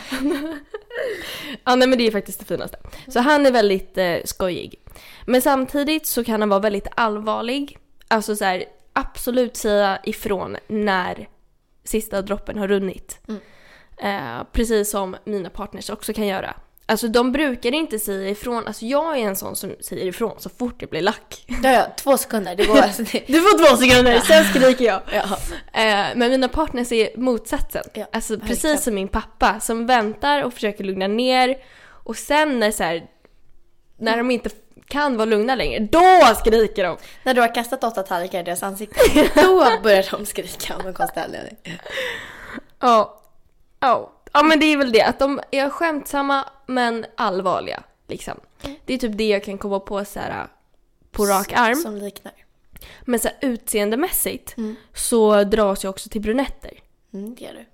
[1.64, 2.78] ja, nej men det är faktiskt det finaste.
[3.08, 4.80] Så han är väldigt eh, skojig.
[5.26, 7.78] Men samtidigt så kan han vara väldigt allvarlig.
[8.08, 11.28] Alltså så här, absolut säga ifrån när
[11.86, 13.20] sista droppen har runnit.
[13.98, 16.54] Eh, precis som mina partners också kan göra.
[16.88, 18.68] Alltså de brukar inte säga ifrån.
[18.68, 21.46] Alltså jag är en sån som säger ifrån så fort det blir lack.
[21.64, 22.56] Ja, ja, två sekunder.
[22.56, 23.04] Det går alltså.
[23.04, 25.02] Det, Du får två sekunder, sen skriker jag.
[25.14, 25.24] ja.
[25.82, 27.84] Eh, men mina partners är motsatsen.
[27.94, 28.48] Ja, alltså verkligen.
[28.56, 31.58] precis som min pappa som väntar och försöker lugna ner.
[31.88, 33.06] Och sen när så här,
[33.98, 34.50] när de inte
[34.88, 36.98] kan vara lugna längre, då skriker de!
[37.24, 39.00] När du har kastat åtta tallrikar i deras ansikte,
[39.36, 41.58] då börjar de skrika av någon konstig anledning.
[42.80, 43.22] Ja.
[43.80, 44.12] Ja.
[44.34, 47.84] Ja men det är väl det, att de är skämtsamma men allvarliga.
[48.08, 48.40] Liksom.
[48.86, 50.48] Det är typ det jag kan komma på så här,
[51.12, 51.76] på rak arm.
[51.76, 52.34] Som liknar.
[53.02, 54.56] Men så här, utseendemässigt
[54.94, 56.72] så dras jag också till brunetter.
[57.14, 57.66] Mm, det gör du.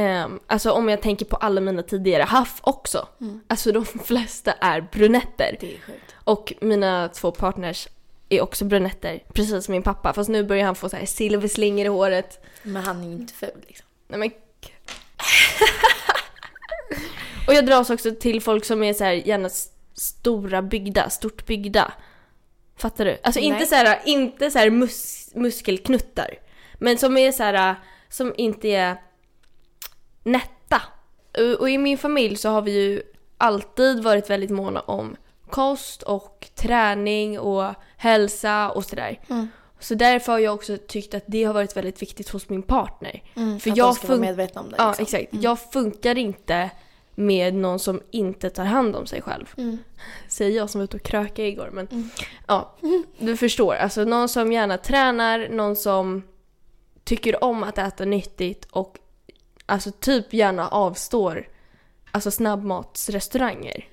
[0.00, 3.08] Um, alltså om jag tänker på alla mina tidigare haff också.
[3.46, 5.56] Alltså de flesta är brunetter.
[5.60, 6.14] Det är sjukt.
[6.30, 7.88] Och mina två partners
[8.28, 9.22] är också brunetter.
[9.32, 10.12] Precis som min pappa.
[10.12, 12.44] Fast nu börjar han få så här silverslingor i håret.
[12.62, 13.86] Men han är ju inte ful liksom.
[14.08, 14.30] Nej men.
[17.46, 19.48] Och jag dras också till folk som är så här gärna
[19.94, 21.92] stora byggda, stort byggda.
[22.76, 23.18] Fattar du?
[23.22, 23.66] Alltså inte Nej.
[23.66, 26.34] så här, inte så här mus- muskelknuttar.
[26.78, 27.74] Men som är så här,
[28.08, 28.96] som inte är
[30.22, 30.82] nätta.
[31.58, 33.02] Och i min familj så har vi ju
[33.38, 35.16] alltid varit väldigt måna om
[35.50, 39.20] kost och träning och hälsa och sådär.
[39.80, 43.22] Så därför har jag också tyckt att det har varit väldigt viktigt hos min partner.
[43.34, 44.76] för att jag de ska vara medvetna om det.
[44.78, 45.02] Ja, liksom.
[45.02, 45.42] exakt.
[45.44, 46.70] Jag funkar inte
[47.14, 49.54] med någon som inte tar hand om sig själv.
[50.28, 51.70] Säger jag som var ute och kröka igår.
[51.72, 52.10] Men
[52.46, 52.76] ja,
[53.18, 53.74] du förstår.
[53.74, 56.22] Alltså någon som gärna tränar, någon som
[57.04, 58.98] tycker om att äta nyttigt och
[59.66, 61.48] alltså typ gärna avstår
[62.10, 63.88] alltså snabbmatsrestauranger.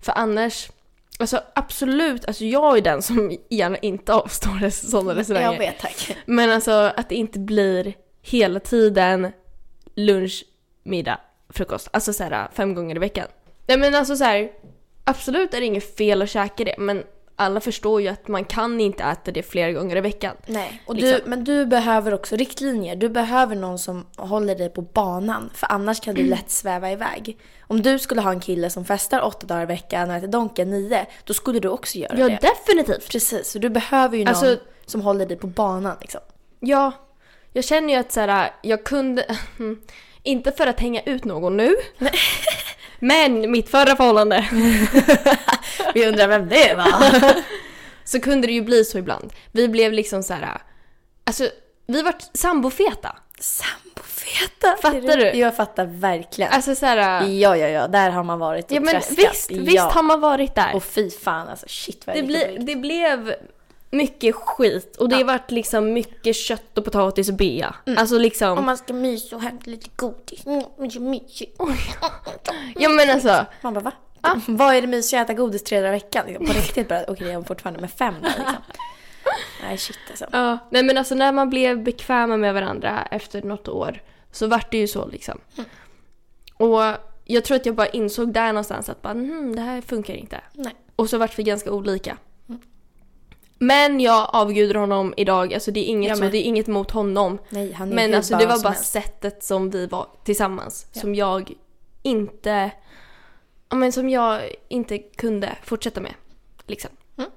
[0.00, 0.70] För annars,
[1.18, 5.52] alltså absolut, alltså jag är den som gärna inte avstår sådana restauranger.
[5.52, 6.16] Jag vet tack.
[6.26, 9.32] Men alltså att det inte blir hela tiden
[9.94, 10.44] lunch,
[10.82, 11.88] middag, frukost.
[11.92, 13.26] Alltså så här fem gånger i veckan.
[13.66, 14.50] Nej men alltså så här,
[15.04, 17.04] absolut är det inget fel att käka det men
[17.36, 20.36] alla förstår ju att man kan inte äta det flera gånger i veckan.
[20.46, 21.30] Nej, och du, Liksom.
[21.30, 22.96] men du behöver också riktlinjer.
[22.96, 25.50] Du behöver någon som håller dig på banan.
[25.54, 27.38] För annars kan du lätt sväva iväg.
[27.60, 30.70] Om du skulle ha en kille som festar åtta dagar i veckan och äter Donken
[30.70, 32.38] nio, då skulle du också göra Ja, det.
[32.40, 33.08] definitivt.
[33.10, 36.20] Precis, så du behöver ju någon Alltså- som håller dig på banan liksom.
[36.60, 36.92] Ja,
[37.52, 39.24] jag känner ju att så här, jag kunde...
[40.22, 41.74] Inte för att hänga ut någon nu.
[42.98, 44.48] Men mitt förra förhållande
[45.94, 47.32] Vi undrar vem det var.
[48.04, 49.32] så kunde det ju bli så ibland.
[49.52, 50.62] Vi blev liksom så här...
[51.24, 51.48] Alltså,
[51.86, 53.16] vi vart sambofeta.
[53.40, 54.76] Sambofeta.
[54.82, 55.24] Fattar du?
[55.24, 56.52] Jag fattar verkligen.
[56.52, 57.26] Alltså så här...
[57.26, 59.18] ja, ja, ja, där har man varit och Ja men tröskat.
[59.18, 59.62] visst, ja.
[59.62, 60.74] visst har man varit där.
[60.74, 63.34] Och fy fan alltså, shit vad Det, ble, det blev
[63.90, 67.74] mycket skit och det vart liksom mycket kött och potatis och bea.
[67.96, 68.58] Alltså liksom...
[68.58, 70.46] Om man ska mysa och hämta lite godis.
[70.46, 71.60] Mm, mysigt.
[72.74, 73.46] Ja men alltså.
[73.62, 73.92] Man bara va?
[74.46, 76.24] Vad är det mysiga att äta godis tre dagar i veckan?
[76.46, 78.56] På riktigt bara, okej jag är fortfarande med fem där liksom.
[79.62, 80.26] Nej shit alltså.
[80.32, 84.70] Ja, nej men alltså när man blev bekväma med varandra efter något år så vart
[84.70, 85.40] det ju så liksom.
[86.54, 86.80] Och
[87.24, 90.40] jag tror att jag bara insåg där någonstans att bara, hmm, det här funkar inte.
[90.52, 90.74] Nej.
[90.96, 92.16] Och så vart vi ganska olika.
[93.58, 96.90] Men jag avgudar honom idag, alltså det är inget, Jag så, det är inget mot
[96.90, 97.38] honom.
[97.50, 98.92] Nej, han är Men alltså det var bara helst.
[98.92, 101.52] sättet som vi var tillsammans som jag
[102.02, 102.70] inte,
[103.68, 106.14] ja men som jag inte kunde fortsätta med.
[106.66, 106.90] Liksom.
[107.18, 107.30] Mm.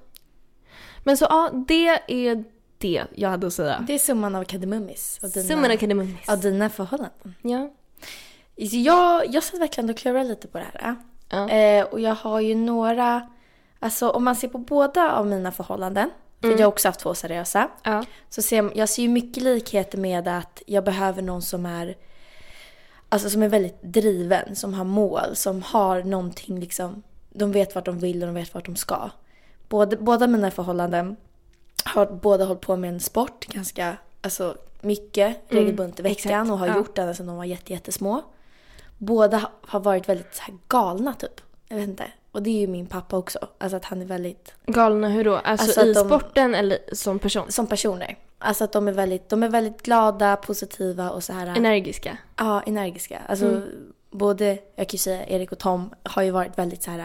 [1.04, 2.44] Men så ja, det är
[2.78, 3.84] det jag hade att säga.
[3.86, 5.20] Det är summan av kardemummis.
[5.48, 6.28] Summan av kardemummis.
[6.28, 7.34] av dina förhållanden.
[7.42, 7.70] Ja.
[8.56, 10.96] Jag, jag satt verkligen och klurade lite på det här.
[11.28, 11.48] Ja.
[11.48, 13.28] Eh, och jag har ju några,
[13.80, 17.14] alltså om man ser på båda av mina förhållanden, för jag har också haft två
[17.14, 18.04] seriösa, Ja.
[18.28, 21.96] så ser jag, jag ser ju mycket likheter med att jag behöver någon som är
[23.12, 27.84] Alltså som är väldigt driven, som har mål, som har någonting liksom De vet vart
[27.84, 29.10] de vill och de vet vart de ska.
[29.68, 31.16] Både, båda mina förhållanden
[31.84, 36.50] har båda hållit på med en sport ganska alltså, mycket regelbundet i veckan exakt.
[36.50, 36.76] och har Ja.
[36.76, 38.22] gjort det sedan de var jätte, jättesmå.
[38.98, 41.40] Båda ha- har varit väldigt här galna typ.
[41.68, 42.04] Jag vet inte.
[42.32, 43.38] Och det är ju min pappa också.
[43.58, 45.36] Alltså att han är väldigt Galna hur då?
[45.36, 47.52] Alltså, Alltså i de- sporten eller som person?
[47.52, 48.18] som personer.
[48.38, 51.46] Alltså att de är väldigt, de är väldigt glada, positiva och så här.
[51.46, 52.18] Energiska?
[52.36, 53.18] Ja, energiska.
[53.28, 53.62] Alltså
[54.10, 56.98] både, jag kan ju säga Erik och Tom har ju varit väldigt så här,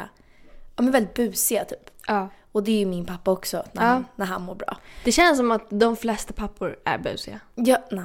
[0.75, 1.89] ja men väldigt busiga typ.
[2.07, 2.29] Ja.
[2.51, 3.89] Och det är ju min pappa också när, Ja.
[3.89, 4.77] han, när han mår bra.
[5.03, 7.39] Det känns som att de flesta pappor är busiga.
[7.55, 8.03] Ja, nej.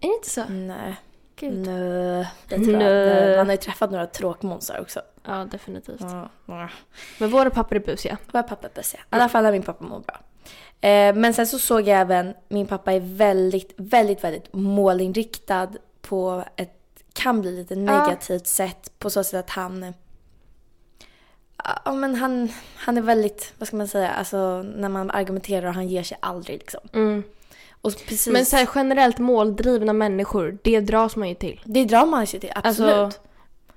[0.00, 0.44] Är det inte så?
[0.48, 0.96] Nej.
[1.36, 1.66] Gud.
[1.66, 2.78] Nej, det tror jag.
[2.78, 5.00] Nej, Man har ju träffat några tråkmånsar också.
[5.24, 6.00] Ja, definitivt.
[6.00, 6.68] Ja, ja.
[7.18, 8.18] Men våra pappor är busiga.
[8.32, 9.00] Vad pappa busiga.
[9.00, 10.20] I alla fall när min pappa mår bra.
[10.88, 15.68] Eh, men sen så såg jag även, min pappa är väldigt, väldigt, väldigt målinriktad
[16.00, 16.72] på ett,
[17.12, 19.94] kan bli lite negativt sätt på så sätt att han
[21.84, 25.74] Ja men han, han är väldigt, vad ska man säga, alltså när man argumenterar och
[25.74, 26.80] han ger sig aldrig liksom.
[27.82, 31.60] Och precis, Men så här, generellt måldrivna människor, det dras man ju till.
[31.64, 32.94] det drar man sig till, absolut.
[32.94, 33.20] Alltså,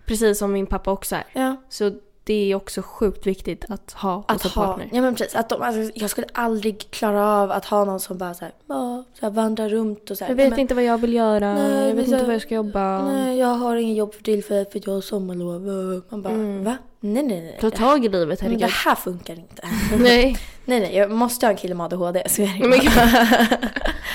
[0.06, 1.24] precis som min pappa också är.
[1.34, 1.56] ja.
[1.70, 1.92] Så
[2.24, 4.90] det är också sjukt viktigt att ha Att hos ha, partner.
[4.94, 5.36] ja men precis.
[5.36, 8.54] Att de, alltså, jag skulle aldrig klara av att ha någon som bara så här,
[8.68, 10.32] så här vandrar runt och så här.
[10.32, 12.42] Jag vet men, inte vad jag vill göra, Nej, jag vet inte så- var jag
[12.42, 13.06] ska jobba.
[13.06, 15.62] Nej, jag har ingen jobb för tillfället för jag har sommarlov.
[16.10, 16.78] Man bara, va?
[17.00, 17.58] Nej, nej, nej.
[17.62, 18.76] Ta tag i livet, Men det herregud.
[18.86, 19.68] här funkar inte.
[20.00, 20.38] Nej.
[20.66, 22.24] nej, nej, jag måste ha en kille med ADHD.
[22.30, 22.90] Så är det.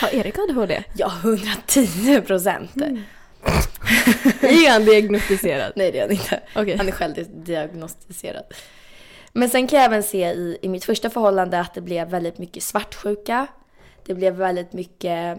[0.01, 0.85] Har Erik ADHD?
[0.97, 2.71] Ja, 110 procent.
[4.41, 5.73] Är han diagnostiserad?
[5.77, 6.41] Nej, det är han inte.
[6.57, 6.77] Okej.
[6.77, 8.45] Han är självdiagnostiserad.
[9.33, 12.39] Men sen kan jag även se i, i mitt första förhållande att det blev väldigt
[12.39, 13.47] mycket svartsjuka.
[14.07, 15.39] Det blev väldigt mycket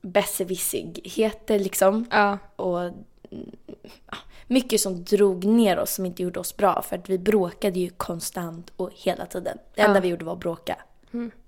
[0.00, 2.06] besserwissigheter liksom.
[2.10, 2.38] Ja.
[2.56, 2.94] Och mm,
[4.10, 6.82] ja, mycket som drog ner oss som inte gjorde oss bra.
[6.82, 9.58] För att vi bråkade ju konstant och hela tiden.
[9.74, 10.00] Det enda Ja.
[10.00, 10.76] vi gjorde var att bråka.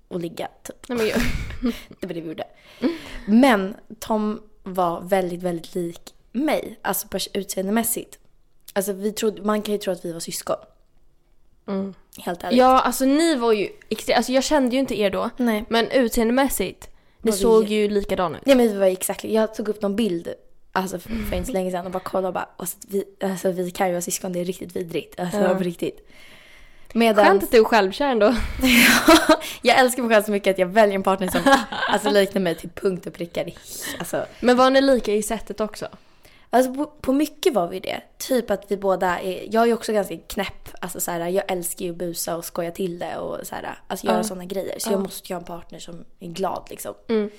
[0.07, 0.89] Och ligga typ.
[0.89, 1.71] Nej, men.
[1.99, 2.43] Det var det vi gjorde.
[3.25, 6.79] Men Tom var väldigt, väldigt lik mig.
[6.81, 8.19] Alltså utseendemässigt.
[8.73, 10.57] Alltså vi trodde, man kan ju tro att vi var syskon.
[12.17, 12.57] Helt ärligt.
[12.57, 14.17] Ja, alltså ni var ju extremt...
[14.17, 15.29] Alltså jag kände ju inte er då.
[15.37, 15.65] Nej.
[15.69, 16.89] Men utseendemässigt,
[17.21, 18.41] Var vi såg ju likadan ut.
[18.45, 20.33] Ja men vi var exakt Jag tog upp någon bild
[20.71, 23.51] alltså för, för inte så länge sedan och bara kollade och bara alltså, vi, alltså,
[23.51, 25.19] vi kan ju vara syskon, det är riktigt vidrigt.
[25.19, 25.55] Alltså Ja.
[25.55, 26.09] på riktigt.
[26.93, 28.25] Medan, Skönt att du är självkär ändå.
[29.61, 31.41] jag älskar mig själv så mycket att jag väljer en partner som
[31.89, 33.45] alltså, liknar mig till punkt och pricka.
[33.99, 35.87] Alltså, Men var ni lika i sättet också?
[36.49, 38.01] Alltså på, på mycket var vi det.
[38.17, 40.69] Typ att vi båda är, jag är också ganska knäpp.
[40.81, 43.79] Alltså så här, jag älskar ju att busa och skoja till det och så här,
[43.87, 44.23] alltså göra Ja.
[44.23, 44.75] sådana grejer.
[44.79, 46.93] Så jag måste ju ha en partner som är glad liksom.
[47.09, 47.29] Mm.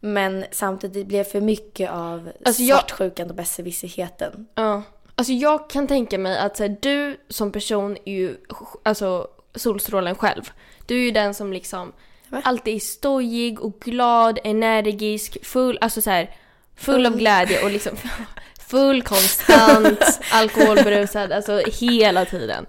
[0.00, 4.46] Men samtidigt det blev för mycket av Alltså, jag- svartsjukan och besserwisserheten.
[4.54, 4.82] Ja.
[5.14, 8.36] Alltså jag kan tänka mig att så här, du som person är ju
[8.82, 10.42] alltså, solstrålen själv.
[10.86, 11.92] Du är ju den som liksom
[12.30, 16.36] alltid är stojig och glad, energisk, full, alltså så här,
[16.76, 17.96] full av glädje och liksom
[18.68, 22.66] full konstant, alkoholberusad, alltså hela tiden.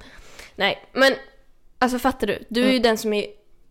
[0.56, 1.14] Nej, men
[1.80, 2.44] alltså fattar du?
[2.50, 3.28] Du är ju den som är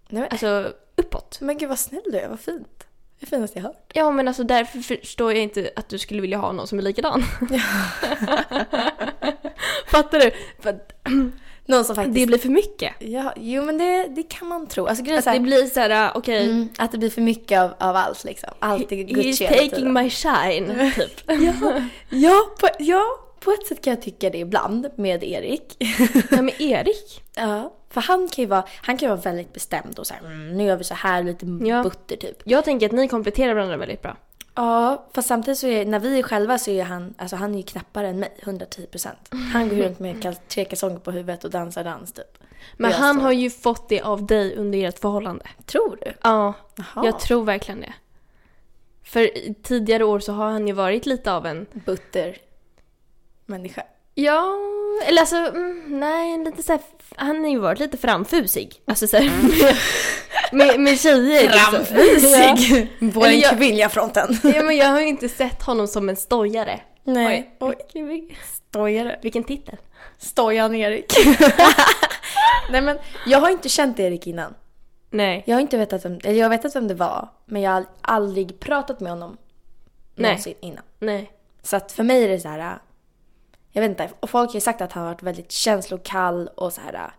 [0.08, 1.38] Nej, men, alltså uppåt.
[1.40, 2.86] men gud vad snäll du är, vad fint.
[3.20, 3.90] Det finaste jag hört.
[3.94, 6.82] Ja men alltså därför förstår jag inte att du skulle vilja ha någon som är
[6.82, 7.22] likadan.
[9.86, 10.30] Fattar du?
[11.66, 12.14] Någon som faktiskt...
[12.14, 12.92] det blir för mycket.
[12.98, 14.86] Ja, jo men det, det kan man tro.
[14.86, 17.96] Alltså Att här, det blir såhär, okej, mm, att det blir för mycket av, av
[17.96, 18.50] allt liksom.
[18.58, 19.92] Allt är he's Gucci hela taking tiden.
[19.92, 21.20] my shine, typ.
[21.26, 23.04] Ja, ja, på, ja,
[23.40, 25.76] på ett sätt kan jag tycka det ibland med Erik.
[26.30, 27.22] Ja men Erik.
[27.34, 30.56] ja, för han kan ju vara, han kan vara väldigt bestämd och så här, mm,
[30.56, 31.82] nu gör vi så här, lite Ja.
[31.82, 32.42] butter typ.
[32.44, 34.16] Jag tänker att ni kompletterar varandra väldigt bra.
[34.54, 37.56] Ja, fast samtidigt så är när vi är själva så är han, alltså han är
[37.58, 39.08] ju knappare än mig, 110%.
[39.52, 42.38] Han går runt med tre kalsonger på huvudet och dansar dans typ.
[42.76, 45.44] Men Jag han står- har ju fått det av dig under ert förhållande.
[45.66, 46.12] Tror du?
[46.22, 47.04] Ja, Jaha.
[47.06, 47.94] jag tror verkligen det.
[49.04, 49.30] För
[49.62, 52.36] tidigare år så har han ju varit lite av en, Butter
[53.46, 53.82] människa.
[54.14, 54.54] Ja,
[55.06, 56.80] eller alltså, mm, nej, lite såhär,
[57.16, 58.82] han har ju varit lite framfusig.
[58.86, 59.76] Alltså såhär, med,
[60.68, 61.42] med, med tjejer.
[61.42, 61.84] liksom.
[61.84, 63.12] Framfusig!
[63.14, 64.38] På den jag- kvinnliga fronten.
[64.42, 66.80] Ja men jag har ju inte sett honom som en stojare.
[67.04, 67.56] Nej.
[67.60, 67.74] Oj.
[67.94, 68.36] Oj.
[68.68, 69.18] Stojare.
[69.22, 69.76] Vilken titel.
[70.18, 71.12] Stojan Erik.
[72.70, 74.54] Nej men jag har inte känt Erik innan.
[75.10, 75.42] Nej.
[75.46, 77.28] Jag har inte vetat vem, eller jag har vetat vem det var.
[77.46, 79.36] Men jag har aldrig pratat med honom.
[80.14, 80.30] Nej.
[80.30, 80.82] Någonsin innan.
[80.98, 81.30] Nej.
[81.62, 82.78] Så att för mig är det så här.
[83.76, 84.10] Jag vet inte.
[84.20, 87.10] Och folk har ju sagt att han har varit väldigt känslokall och så här.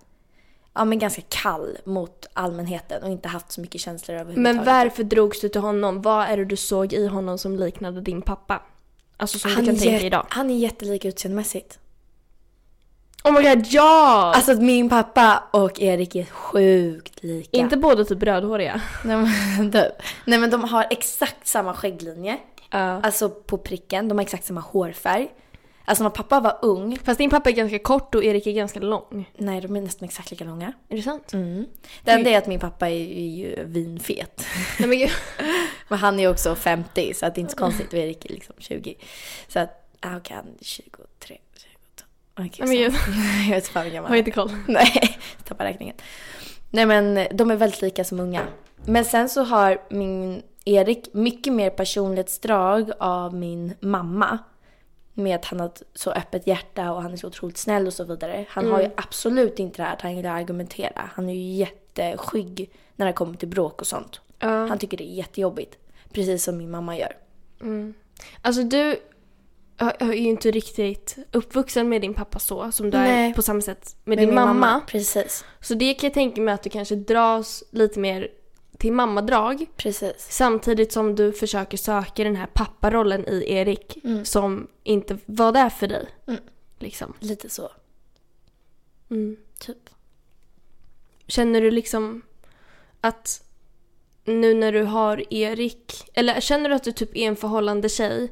[0.73, 4.55] Ja men ganska kall mot allmänheten och inte haft så mycket känslor överhuvudtaget.
[4.55, 6.01] Men varför drogs du till honom?
[6.01, 8.61] Vad är det du såg i honom som liknade din pappa?
[9.17, 10.25] Alltså som du kan tänka jät- idag.
[10.29, 11.79] Han är jättelik utseendemässigt.
[13.23, 14.31] Oh my god, ja!
[14.35, 17.57] Alltså att min pappa och Erik är sjukt lika.
[17.57, 18.81] Inte båda typ rödhåriga.
[19.05, 19.93] Nej men, typ.
[20.25, 22.37] Nej men de har exakt samma skägglinje.
[22.71, 22.77] Ja.
[22.79, 24.07] Alltså på pricken.
[24.07, 25.29] De har exakt samma hårfärg.
[25.85, 26.97] Alltså när pappa var ung.
[27.03, 29.29] Fast din pappa är ganska kort och Erik är ganska lång.
[29.37, 30.73] Nej de är nästan exakt lika långa.
[30.89, 31.33] Är det sant?
[31.33, 31.65] Mm.
[32.03, 34.45] Det enda är att min pappa är, ju vinfet.
[34.79, 35.09] Nej men.
[35.87, 37.93] Men han är också 50 så att det är inte så konstigt.
[37.93, 38.95] Och Erik är liksom 20.
[39.47, 42.05] Så att, ah, okej han är 23, 22.
[42.39, 42.93] Okej, Nej men gud.
[43.47, 44.51] jag vet inte fan hur gammal Har inte koll.
[44.67, 45.95] Nej, tappar räkningen.
[46.69, 48.41] Nej men de är väldigt lika som unga.
[48.85, 54.39] Men sen så har min Erik mycket mer personlighetsdrag av min mamma.
[55.17, 57.93] Med att han har ett så öppet hjärta och han är så otroligt snäll och
[57.93, 58.45] så vidare.
[58.49, 61.09] Han har ju absolut inte det här att han gillar att argumentera.
[61.13, 64.21] Han är ju jätteskygg när det kommer till bråk och sånt.
[64.39, 64.65] Ja.
[64.67, 65.77] Han tycker det är jättejobbigt.
[66.11, 67.17] Precis som min mamma gör.
[68.41, 68.99] Alltså du
[69.77, 73.33] är är ju inte riktigt uppvuxen med din pappa så som du är Nej.
[73.33, 74.81] på samma sätt med, Med din min mamma.
[74.87, 75.45] Precis.
[75.61, 78.27] Så det kan jag tänka mig att du kanske dras lite mer
[78.77, 79.65] till mammadrag.
[79.75, 80.27] Precis.
[80.29, 85.87] Samtidigt som du försöker söka den här papparollen i Erik som inte var där för
[85.87, 86.07] dig.
[86.27, 86.41] Mm.
[86.79, 87.13] Liksom.
[87.19, 87.71] Lite så.
[89.09, 89.37] Mm.
[89.59, 89.89] Typ.
[91.27, 92.21] Känner du liksom
[93.01, 93.43] att
[94.23, 98.31] nu när du har Erik, eller känner du att du typ är en förhållande tjej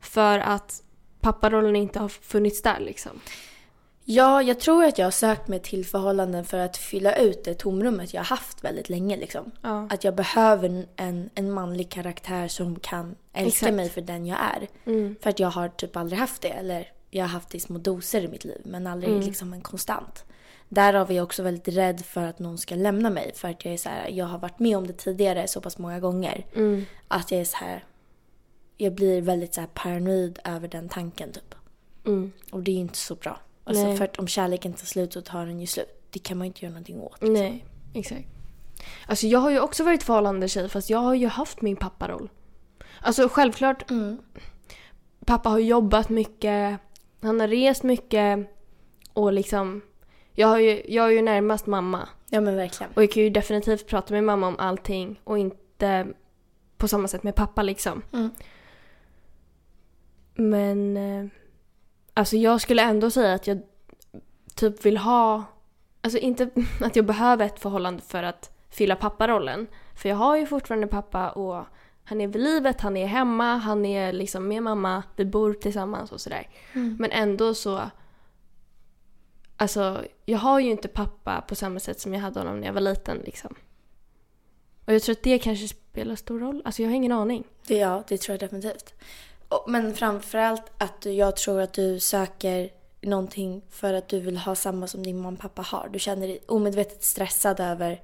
[0.00, 0.82] för att
[1.20, 3.20] papparollen inte har funnits där liksom?
[4.04, 7.54] Ja, jag tror att jag har sökt mig till förhållanden för att fylla ut det
[7.54, 9.16] tomrummet jag har haft väldigt länge.
[9.16, 9.50] Liksom.
[9.62, 9.86] Ja.
[9.90, 13.74] Att jag behöver en, en manlig karaktär som kan älska Exakt.
[13.74, 14.68] mig för den jag är.
[14.92, 15.16] Mm.
[15.22, 16.48] För att jag har typ aldrig haft det.
[16.48, 19.26] Eller jag har haft det i små doser i mitt liv, men aldrig Mm.
[19.26, 20.24] liksom en konstant.
[20.68, 23.32] Därav är jag också väldigt rädd för att någon ska lämna mig.
[23.34, 25.78] För att jag är så här, jag har varit med om det tidigare så pass
[25.78, 26.46] många gånger.
[26.54, 26.84] Mm.
[27.08, 27.84] Att jag är så här,
[28.76, 31.54] jag blir väldigt så här paranoid över den tanken typ.
[32.06, 32.32] Mm.
[32.52, 33.40] Och det är ju inte så bra.
[33.64, 33.96] Alltså Nej.
[33.96, 36.02] för att om kärleken tar slut så tar den ju slut.
[36.10, 37.16] Det kan man ju inte göra någonting åt.
[37.20, 38.28] Nej, exakt.
[39.06, 42.30] Alltså jag har ju också varit förhållande tjej fast jag har ju haft min papparoll.
[43.00, 44.18] Alltså självklart, Mm.
[45.26, 46.78] pappa har jobbat mycket,
[47.22, 48.50] han har rest mycket
[49.12, 49.80] och liksom
[50.34, 52.92] jag, har ju, jag är ju närmast mamma Ja men verkligen.
[52.92, 56.06] och jag kan ju definitivt prata med mamma om allting och inte
[56.76, 58.02] på samma sätt med pappa liksom.
[58.12, 58.30] Mm.
[60.34, 61.26] Men eh,
[62.14, 63.62] alltså jag skulle ändå säga att jag
[64.54, 65.44] typ vill ha,
[66.00, 69.66] alltså inte att jag behöver ett förhållande för att fylla papparollen.
[69.94, 71.64] För jag har ju fortfarande pappa och
[72.04, 76.12] han är vid livet, han är hemma, han är liksom med mamma, vi bor tillsammans
[76.12, 76.48] och sådär.
[76.98, 77.90] Men ändå så,
[79.56, 82.74] alltså jag har ju inte pappa på samma sätt som jag hade honom när jag
[82.74, 83.54] var liten liksom.
[84.84, 86.62] Och jag tror att det kanske spelar stor roll.
[86.64, 87.44] Alltså jag har ingen aning.
[87.66, 88.94] Ja, det tror jag definitivt.
[89.66, 94.86] Men framförallt att jag tror att du söker någonting för att du vill ha samma
[94.86, 95.88] som din mamma och pappa har.
[95.92, 98.00] Du känner dig omedvetet stressad över,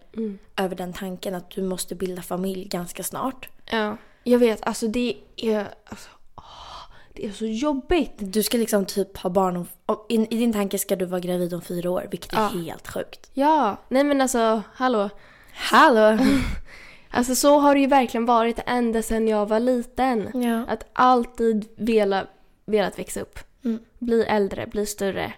[0.57, 3.49] över den tanken att du måste bilda familj ganska snart.
[3.71, 3.97] Ja.
[4.25, 5.69] Jag vet, alltså det är...
[5.85, 6.43] Alltså, åh,
[7.13, 8.13] det är så jobbigt.
[8.19, 9.67] Du ska liksom typ ha barn om...
[9.87, 12.49] om- I, I din tanke ska du vara gravid om fyra år, vilket är Ja.
[12.49, 13.31] helt sjukt.
[13.35, 15.11] Ja, nej men alltså, hallå.
[15.55, 16.19] Hallå!
[17.11, 20.43] Alltså så har det ju verkligen varit ända sedan jag var liten.
[20.43, 20.65] Ja.
[20.69, 22.27] Att alltid vela,
[22.65, 23.39] velat växa upp.
[23.65, 23.79] Mm.
[23.99, 25.33] Bli äldre, bli större.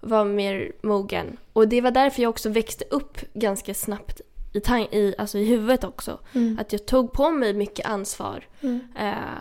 [0.00, 1.36] Vara mer mogen.
[1.52, 4.20] Och det var därför jag också växte upp ganska snabbt
[4.52, 6.18] i, tan- i, alltså i huvudet också.
[6.58, 8.44] Att jag tog på mig mycket ansvar.
[8.98, 9.38] Eh,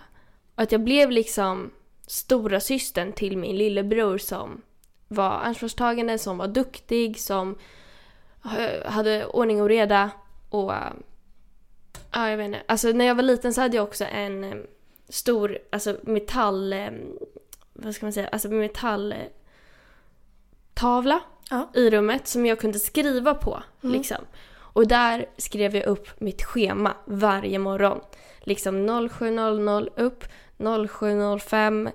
[0.56, 1.72] och att jag blev liksom
[2.08, 4.62] stora systern till min lillebror som
[5.08, 7.58] var ansvarstagande, som var duktig, som
[8.58, 10.10] eh, hade ordning och reda.
[10.50, 10.74] Och
[12.12, 12.62] Ja, jag vet inte.
[12.68, 14.56] Alltså när jag var liten så hade jag också en eh,
[15.10, 16.74] stor alltså metall...
[16.74, 16.90] eh,
[17.74, 18.28] Vad ska man säga?
[18.28, 19.12] Alltså metall...
[19.12, 19.18] eh,
[20.74, 21.20] tavla
[21.50, 21.70] Ja.
[21.74, 23.64] i rummet som jag kunde skriva på.
[23.82, 24.18] Liksom.
[24.58, 28.00] Och där skrev jag upp mitt schema varje morgon.
[28.40, 30.24] Liksom 07.00 upp,
[30.58, 31.92] 07.05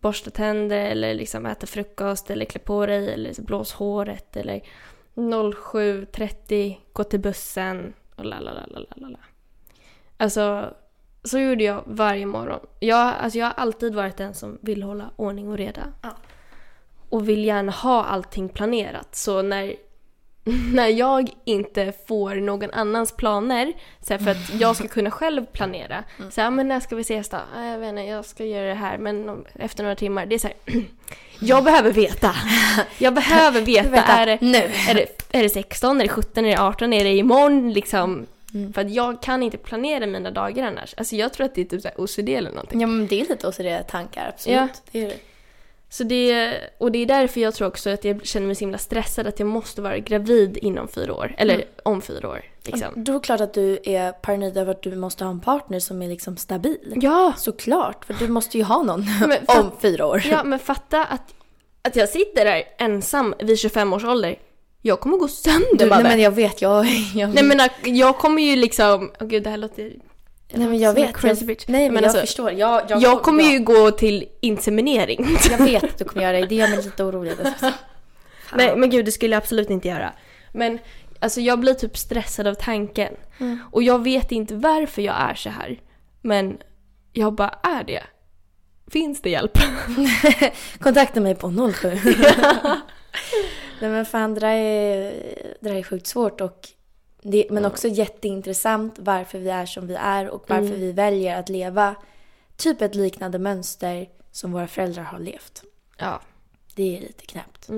[0.00, 4.60] borsta tänder eller liksom äta frukost eller klä på dig eller blås håret eller
[5.14, 9.18] 07.30 gå till bussen och la la la la la la.
[10.18, 10.74] Alltså,
[11.24, 12.60] så gjorde jag varje morgon.
[12.80, 15.82] Jag, alltså jag har alltid varit den som vill hålla ordning och reda.
[16.02, 16.08] Ja.
[17.08, 19.14] Och vill gärna ha allting planerat.
[19.16, 19.74] Så när,
[20.74, 26.04] när jag inte får någon annans planer, så för att jag ska kunna själv planera.
[26.30, 27.36] Så här, men när ska vi ses då?
[27.56, 30.26] "Ah, Jag vet inte, jag ska göra det här, men efter några timmar.
[30.26, 30.82] Det är så här,
[31.40, 32.34] jag behöver veta.
[32.98, 33.90] Jag behöver veta.
[33.90, 34.58] Veta är, det, nu.
[34.88, 37.72] Är, det, är det 16, är det 17, är det 18, är det imorgon?
[37.72, 38.26] Liksom.
[38.74, 40.94] För att jag kan inte planera mina dagar annars.
[40.96, 42.80] Alltså jag tror att det är typ så OCD eller någonting.
[42.80, 44.58] Ja men det är lite OCD-tankar, absolut.
[44.58, 44.68] Ja.
[44.92, 45.18] Det är det.
[45.90, 48.78] Så det, och det är därför jag tror också att jag känner mig så himla
[48.78, 51.34] stressad att jag måste vara gravid inom fyra år.
[51.38, 52.44] Eller om fyra år.
[52.64, 53.04] Liksom.
[53.04, 55.80] Då är det klart att du är paranoid över att du måste ha en partner
[55.80, 56.92] som är liksom stabil.
[56.96, 57.32] Ja!
[57.36, 60.22] Såklart, för du måste ju ha någon Men om fyra år.
[60.30, 61.34] Ja, men fatta att,
[61.82, 64.38] att jag sitter där ensam vid 25 års ålder.
[64.82, 66.02] Jag kommer gå sönder Du, nej Babbe.
[66.02, 66.86] men jag vet, jag...
[67.14, 67.60] jag Nej men
[67.96, 69.92] jag kommer ju liksom, åh gud det här låter...
[70.52, 71.16] nej, men jag vet.
[71.16, 71.64] Crazy jag, bitch.
[71.68, 72.52] Nej men, jag alltså, förstår.
[72.52, 75.26] Jag, jag, Jag kommer jag, ju gå till inseminering.
[75.50, 77.32] Jag vet att du kommer göra det, det gör mig lite orolig.
[78.54, 80.12] Nej men gud det skulle jag absolut inte göra.
[80.52, 80.78] Men
[81.20, 83.14] alltså jag blir typ stressad av tanken.
[83.38, 83.58] Mm.
[83.72, 85.80] Och jag vet inte varför jag är så här.
[86.22, 86.58] Men
[87.12, 88.02] jag bara är det.
[88.90, 89.58] Finns det hjälp?
[90.80, 91.98] Kontakta mig på 07.
[93.80, 95.12] Nej men fan, det där är,
[95.60, 96.68] det där är sjukt svårt och
[97.22, 101.48] det, men också jätteintressant varför vi är som vi är och varför vi väljer att
[101.48, 101.94] leva
[102.56, 105.62] typ ett liknande mönster som våra föräldrar har levt.
[105.98, 106.20] Ja.
[106.74, 107.68] Det är lite knäppt.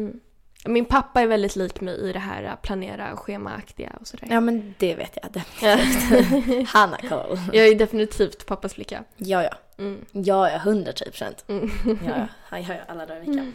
[0.64, 4.28] Min pappa är väldigt lik mig i det här att planera schemaaktiga och sådär.
[4.30, 6.68] Ja men det vet jag definitivt.
[6.68, 7.38] Han har koll.
[7.52, 9.04] Jag är definitivt pappas flicka.
[9.16, 9.54] Ja ja.
[9.78, 10.04] Mm.
[10.12, 11.44] Ja ja, 100 procent.
[11.46, 13.54] Ja ja, han ju alla dagar i veckan.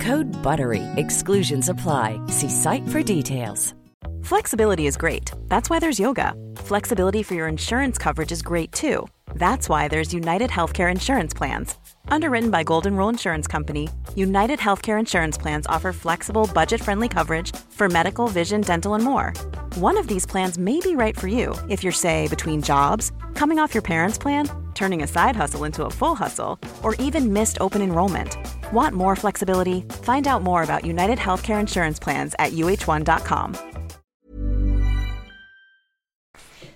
[0.00, 0.82] Code BUTTERY.
[0.96, 2.20] Exclusions apply.
[2.26, 3.74] See site for details.
[4.22, 5.30] Flexibility is great.
[5.46, 6.34] That's why there's yoga.
[6.56, 9.06] Flexibility for your insurance coverage is great too.
[9.34, 11.76] That's why there's United Healthcare Insurance Plans.
[12.08, 17.54] Underwritten by Golden Rule Insurance Company, United Healthcare Insurance Plans offer flexible, budget friendly coverage
[17.70, 19.32] for medical, vision, dental, and more.
[19.76, 23.58] One of these plans may be right for you if you're, say, between jobs, coming
[23.58, 27.58] off your parents' plan, turning a side hustle into a full hustle, or even missed
[27.60, 28.36] open enrollment.
[28.72, 29.82] Want more flexibility?
[30.02, 33.54] Find out more about United Healthcare Insurance Plans at uh1.com.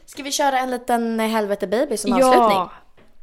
[0.06, 2.56] Ska vi köra en liten helvete baby som avslutning?
[2.56, 2.70] Ja!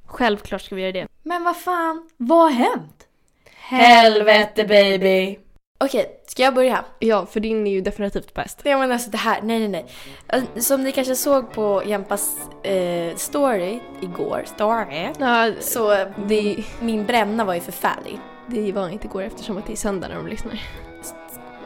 [0.07, 1.07] Självklart ska vi göra det.
[1.23, 3.07] Men vad fan, vad har hänt?
[3.55, 5.39] Helvete baby!
[5.79, 6.85] Okej, ska jag börja?
[6.99, 8.61] Ja, för din är ju definitivt bäst.
[8.63, 9.85] Ja men alltså det här, nej nej nej.
[10.27, 17.05] Alltså, Som ni kanske såg på Jämpas eh, story igår, story, Ja, så det, min
[17.05, 18.19] bränna var ju förfärlig.
[18.47, 20.59] det var inte igår eftersom att det är söndag när de lyssnar.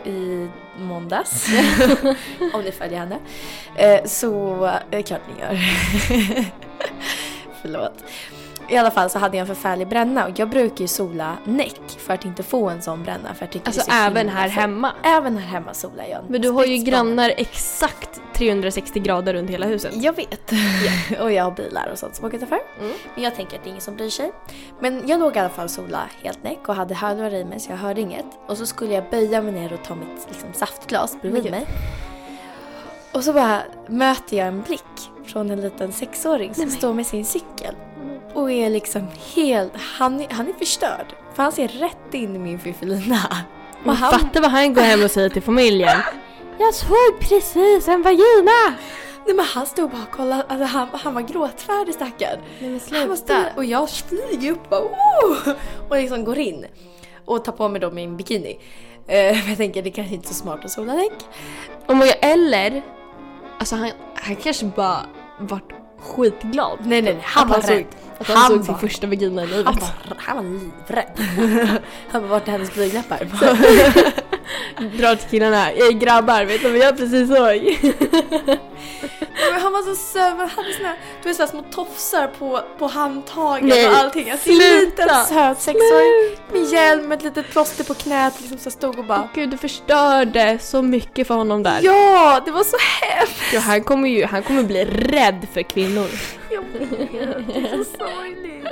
[0.06, 1.48] I måndags,
[2.54, 3.20] om ni följer henne.
[3.76, 5.60] Eh, så, eh, klart ni gör.
[7.62, 8.04] Förlåt.
[8.70, 11.82] I alla fall så hade jag en förfärlig bränna och jag brukar ju sola näck
[11.98, 13.34] för att inte få en sån bränna.
[13.34, 14.54] För jag tycker Alltså det är så även här fult.
[14.54, 14.92] hemma.
[15.04, 16.20] Även här hemma solar jag.
[16.30, 19.92] Men du har ju grannar exakt 360 grader runt hela huset.
[19.96, 20.52] Jag vet.
[21.22, 22.60] och jag har bilar och sånt som åker utanför.
[23.16, 24.32] Men jag tänker att det är ingen som bryr sig.
[24.80, 27.72] Men jag låg i alla fall sola helt näck och hade hörlurar i mig så
[27.72, 28.26] jag hörde inget.
[28.48, 31.68] Och så skulle jag böja mig ner och ta mitt liksom, saftglas bredvid mig.
[33.14, 37.26] Och så bara möter jag en blick från en liten sexåring som står med sin
[37.26, 37.76] cykel.
[38.34, 39.74] Och är liksom helt...
[39.76, 41.06] Han, han är förstörd.
[41.34, 43.20] För han ser rätt in i min fiffelina.
[43.86, 45.98] Och Fatta vad han går hem och säger till familjen.
[46.60, 48.76] Jag såg precis en vagina!
[49.26, 52.40] Nej men han stod bara och kollade, alltså han, han var gråtfärdig stackaren.
[52.60, 52.80] Nej men
[53.18, 53.46] sluta.
[53.56, 55.54] och jag flyger upp bara, oh!
[55.90, 56.66] och liksom går in.
[57.26, 58.60] Och tar på mig då min bikini.
[59.08, 60.94] Men jag tänker det kanske inte är så smart att sola
[62.08, 62.82] jag, eller,
[63.62, 65.06] alltså han, han kanske bara
[65.40, 66.78] vart skitglad.
[66.82, 67.86] Nej nej nej, han var han rädd.
[68.22, 69.66] Att han, såg sin första vagina i livet.
[69.66, 71.82] han, var, han var livrädd.
[72.12, 73.20] han var vart är hennes blygdläppar?
[74.98, 77.92] Drar till killarna, ey grabbar vet du vad jag precis såg?
[79.62, 83.68] han var så söt, han hade såna, du vet, såna små tofsar på, på handtagen
[83.68, 84.32] Nej, och allting.
[84.32, 88.72] Alltså, en sluta, liten söt sexåring med hjälm ett litet plåster på knät liksom så
[88.72, 91.80] stod och bara Gud du förstörde så mycket för honom där.
[91.82, 93.54] Ja, det var så hemskt!
[93.54, 96.08] Ja, han kommer ju han kommer bli rädd för kvinnor.
[96.54, 98.68] Jag vet, det är så sorgligt.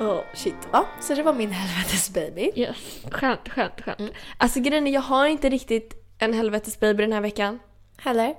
[0.00, 0.54] Oh, shit.
[0.72, 2.50] Ja, så det var min helvetes baby.
[2.54, 2.76] Yes.
[3.10, 4.12] Skönt, skönt, skönt.
[4.38, 7.58] Alltså grejen är, jag har inte riktigt en helvetes baby den här veckan.
[7.96, 8.34] Heller.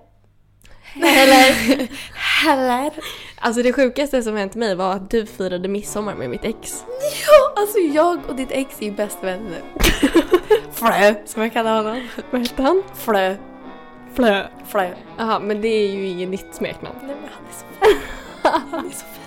[0.95, 1.87] Eller?
[2.43, 2.91] Heller.
[3.39, 6.85] Alltså det sjukaste som hänt mig var att du firade midsommar med mitt ex.
[7.27, 9.61] Ja, alltså jag och ditt ex är ju bästa vänner.
[10.71, 12.07] Flö, som jag kallar honom.
[12.31, 12.83] Vad hette han?
[12.95, 13.35] Flö.
[14.13, 14.47] Flö.
[14.67, 14.89] Flö.
[15.17, 16.95] Jaha, men det är ju inget nytt smeknamn.
[17.01, 17.97] Nej men han är så.
[18.43, 19.19] Han är så fin.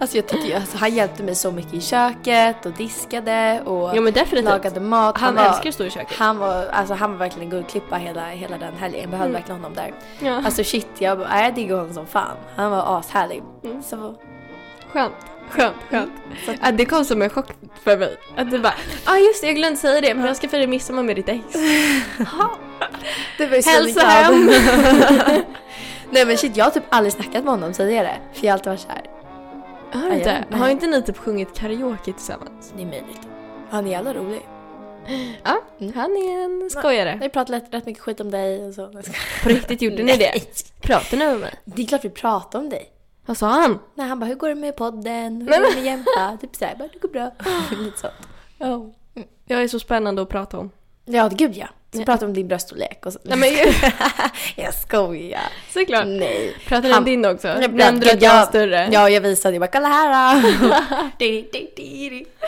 [0.00, 4.00] Alltså jag tycker alltså, han hjälpte mig så mycket i köket och diskade och Ja
[4.00, 4.44] men definitivt.
[4.50, 5.18] lagade mat.
[5.18, 6.16] Han var, älskar att stå i köket.
[6.18, 9.00] Han var, alltså, han var verkligen en guldklippa hela, hela den helgen.
[9.00, 9.40] Jag behövde Mm.
[9.40, 9.92] verkligen honom där.
[10.28, 10.42] Ja.
[10.44, 12.36] Alltså shit, jag, jag diggar honom som fan.
[12.56, 13.42] Han var ashärlig.
[13.64, 13.82] Mm.
[13.82, 14.14] Så,
[14.92, 15.12] Skönt,
[15.50, 16.12] skönt, skönt.
[16.62, 17.46] Ja, det kom som en chock
[17.84, 18.16] för mig.
[18.36, 18.74] Att du bara,
[19.06, 21.28] ja ah, just det jag glömde säga det men jag ska fira midsommar med ditt
[21.28, 21.42] ex.
[23.38, 24.50] det var ju så Hälsa hem!
[26.12, 28.16] Nej men shit, jag har typ aldrig snackat med honom tidigare.
[28.32, 29.02] För jag har alltid varit såhär,
[29.92, 30.44] Har, du inte?
[30.50, 32.72] har inte ni typ sjungit karaoke tillsammans?
[32.76, 33.20] det är möjligt.
[33.70, 34.42] Han är jävla rolig.
[35.42, 35.62] Ja,
[35.94, 37.18] han är en skojare.
[37.20, 38.92] Vi pratar rätt, rätt mycket skit om dig och så.
[39.42, 40.32] På riktigt gjorde ni det?
[40.80, 41.54] Pratar ni med mig?
[41.64, 42.90] Det är klart vi pratar om dig.
[43.26, 43.78] Vad sa han?
[43.94, 45.40] Nej, han bara, hur går det med podden?
[45.40, 46.38] Hur går det med Jämpa?
[46.40, 47.30] Typ såhär, bara, det går bra.
[47.84, 48.08] Lite så.
[49.44, 50.70] Jag är så spännande att prata om.
[51.04, 51.66] Ja, gud ja.
[51.94, 53.18] Så pratar vi om din bröststorlek och så.
[53.22, 53.50] Nej men
[54.64, 55.40] jag skojar.
[55.72, 56.06] såklart.
[56.06, 56.56] Nej.
[56.66, 57.48] Pratar om din också?
[57.48, 58.88] Jag Nämnde du att jag var större?
[58.92, 59.54] Ja, jag visade.
[59.54, 60.74] Jag bara, kolla här då.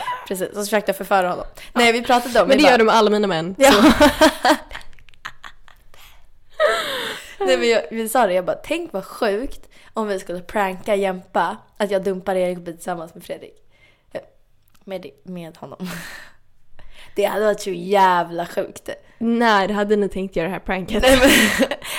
[0.27, 1.45] Precis, och så försökte jag förföra honom.
[1.73, 2.47] Nej, vi pratade om...
[2.47, 3.55] Men det vi gör bara- du med alla mina män.
[3.57, 3.71] Ja.
[7.39, 10.95] Nej men jag, vi sa det, jag bara tänk vad sjukt om vi skulle pranka
[10.95, 13.55] Jämpa att jag dumpar Erik och blir tillsammans med Fredrik.
[14.13, 14.21] Eh,
[14.83, 15.89] Med, med honom.
[17.15, 18.89] Det hade varit så jävla sjukt.
[19.17, 21.03] När hade ni tänkt göra det här pranket?
[21.03, 21.29] Nej men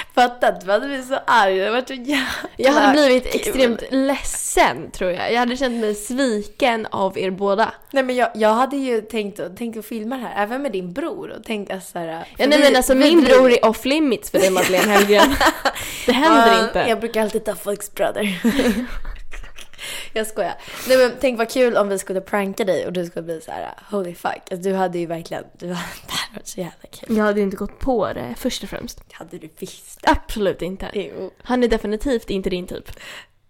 [0.14, 1.58] fatta, du hade blivit så arg.
[1.58, 3.40] Det varit så jävla Jag hade blivit kul.
[3.40, 5.32] extremt ledsen tror jag.
[5.32, 7.72] Jag hade känt mig sviken av er båda.
[7.90, 10.92] Nej men jag, jag hade ju tänkt, tänkt att filma det här, även med din
[10.92, 12.26] bror och tänkt att såhär...
[12.38, 15.34] Ja, nej men alltså min bror är off limits för dig Madeleine Hellgren.
[16.06, 16.84] Det händer inte.
[16.88, 18.40] Jag brukar alltid ta folks brother.
[20.12, 20.54] jag skojar.
[20.88, 23.50] Nej men tänk vad kul om vi skulle pranka dig och du skulle bli så
[23.50, 24.32] här: holy fuck.
[24.50, 25.88] Alltså, du hade ju verkligen, du hade,
[26.34, 27.16] varit så jävla kul.
[27.16, 28.98] Jag hade inte gått på det först och främst.
[29.08, 30.00] Det hade du visst.
[30.02, 30.90] Absolut inte.
[30.94, 31.30] Jo.
[31.42, 32.90] Han är definitivt inte din typ.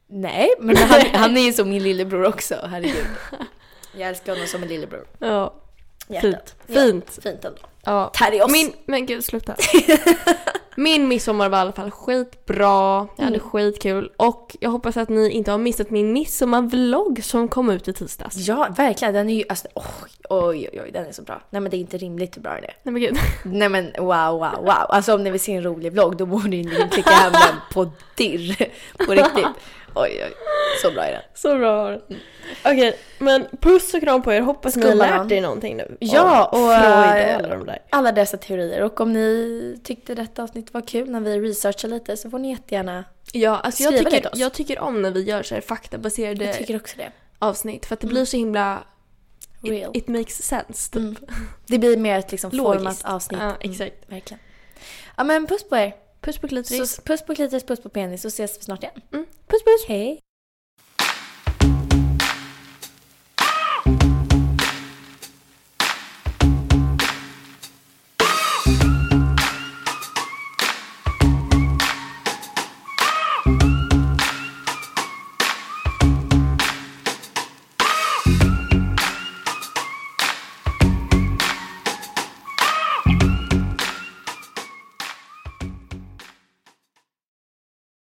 [0.07, 3.07] Nej, men han, han är ju som min lillebror också, herregud.
[3.93, 5.07] Jag älskar honom som en lillebror.
[5.18, 5.55] Ja.
[6.09, 6.55] Hjärtat.
[6.66, 6.76] Fint.
[6.76, 7.12] Fint.
[7.16, 7.59] Ja, fint ändå.
[7.84, 8.11] Ja.
[8.14, 8.53] Terriers.
[8.53, 9.57] Min, men gud sluta.
[10.77, 13.09] min midsommar var i alla fall skitbra.
[13.16, 14.12] Jag hade skitkul.
[14.16, 18.37] Och jag hoppas att ni inte har missat min midsommarvlogg som kom ut i tisdags.
[18.37, 19.14] Ja, verkligen.
[19.14, 21.43] Den är ju, alltså, oj, oj, oj, den är så bra.
[21.51, 22.77] Nej men det är inte rimligt hur bra den är.
[22.83, 23.16] Nej men gud.
[23.45, 24.68] Nej men wow, wow, wow.
[24.68, 27.91] Alltså om ni vill se en rolig vlogg då borde ni klicka hem den på
[28.16, 28.57] dirr.
[29.07, 29.47] På riktigt.
[29.97, 30.32] Oj, oj.
[30.82, 31.22] Så bra är den.
[31.34, 32.03] Så bra var den.
[32.64, 34.40] Okej, men puss och kram på er.
[34.40, 35.97] Hoppas ni har lärt er någonting nu.
[36.01, 37.78] Ja, och, Freud eh, och alla de där.
[37.90, 38.82] Alla dessa teorier.
[38.82, 42.51] Och om ni tyckte detta avsnitt var kul när vi researchar lite så får ni
[42.51, 43.05] jättegärna...
[43.32, 44.38] Ja, alltså jag skriva det tycker, till oss.
[44.38, 47.11] jag tycker om när vi gör så här faktabaserade Jag tycker också det.
[47.38, 47.86] avsnitt.
[47.86, 48.78] För att det blir så himla...
[49.62, 49.90] Real.
[49.97, 51.03] It, it makes sense typ.
[51.03, 51.16] Mm.
[51.66, 52.78] Det blir mer ett liksom Logiskt.
[52.78, 53.40] format avsnitt.
[53.40, 53.94] Ja, Mm, exakt.
[54.07, 54.40] verkligen.
[55.16, 55.94] Ja men puss på er.
[56.27, 56.89] Puss på klitoris.
[56.89, 59.03] Så, puss på klitoris, puss på penis så ses vi snart igen.
[59.12, 59.27] Mm.
[59.49, 59.89] Puss puss!
[59.89, 60.18] Hej.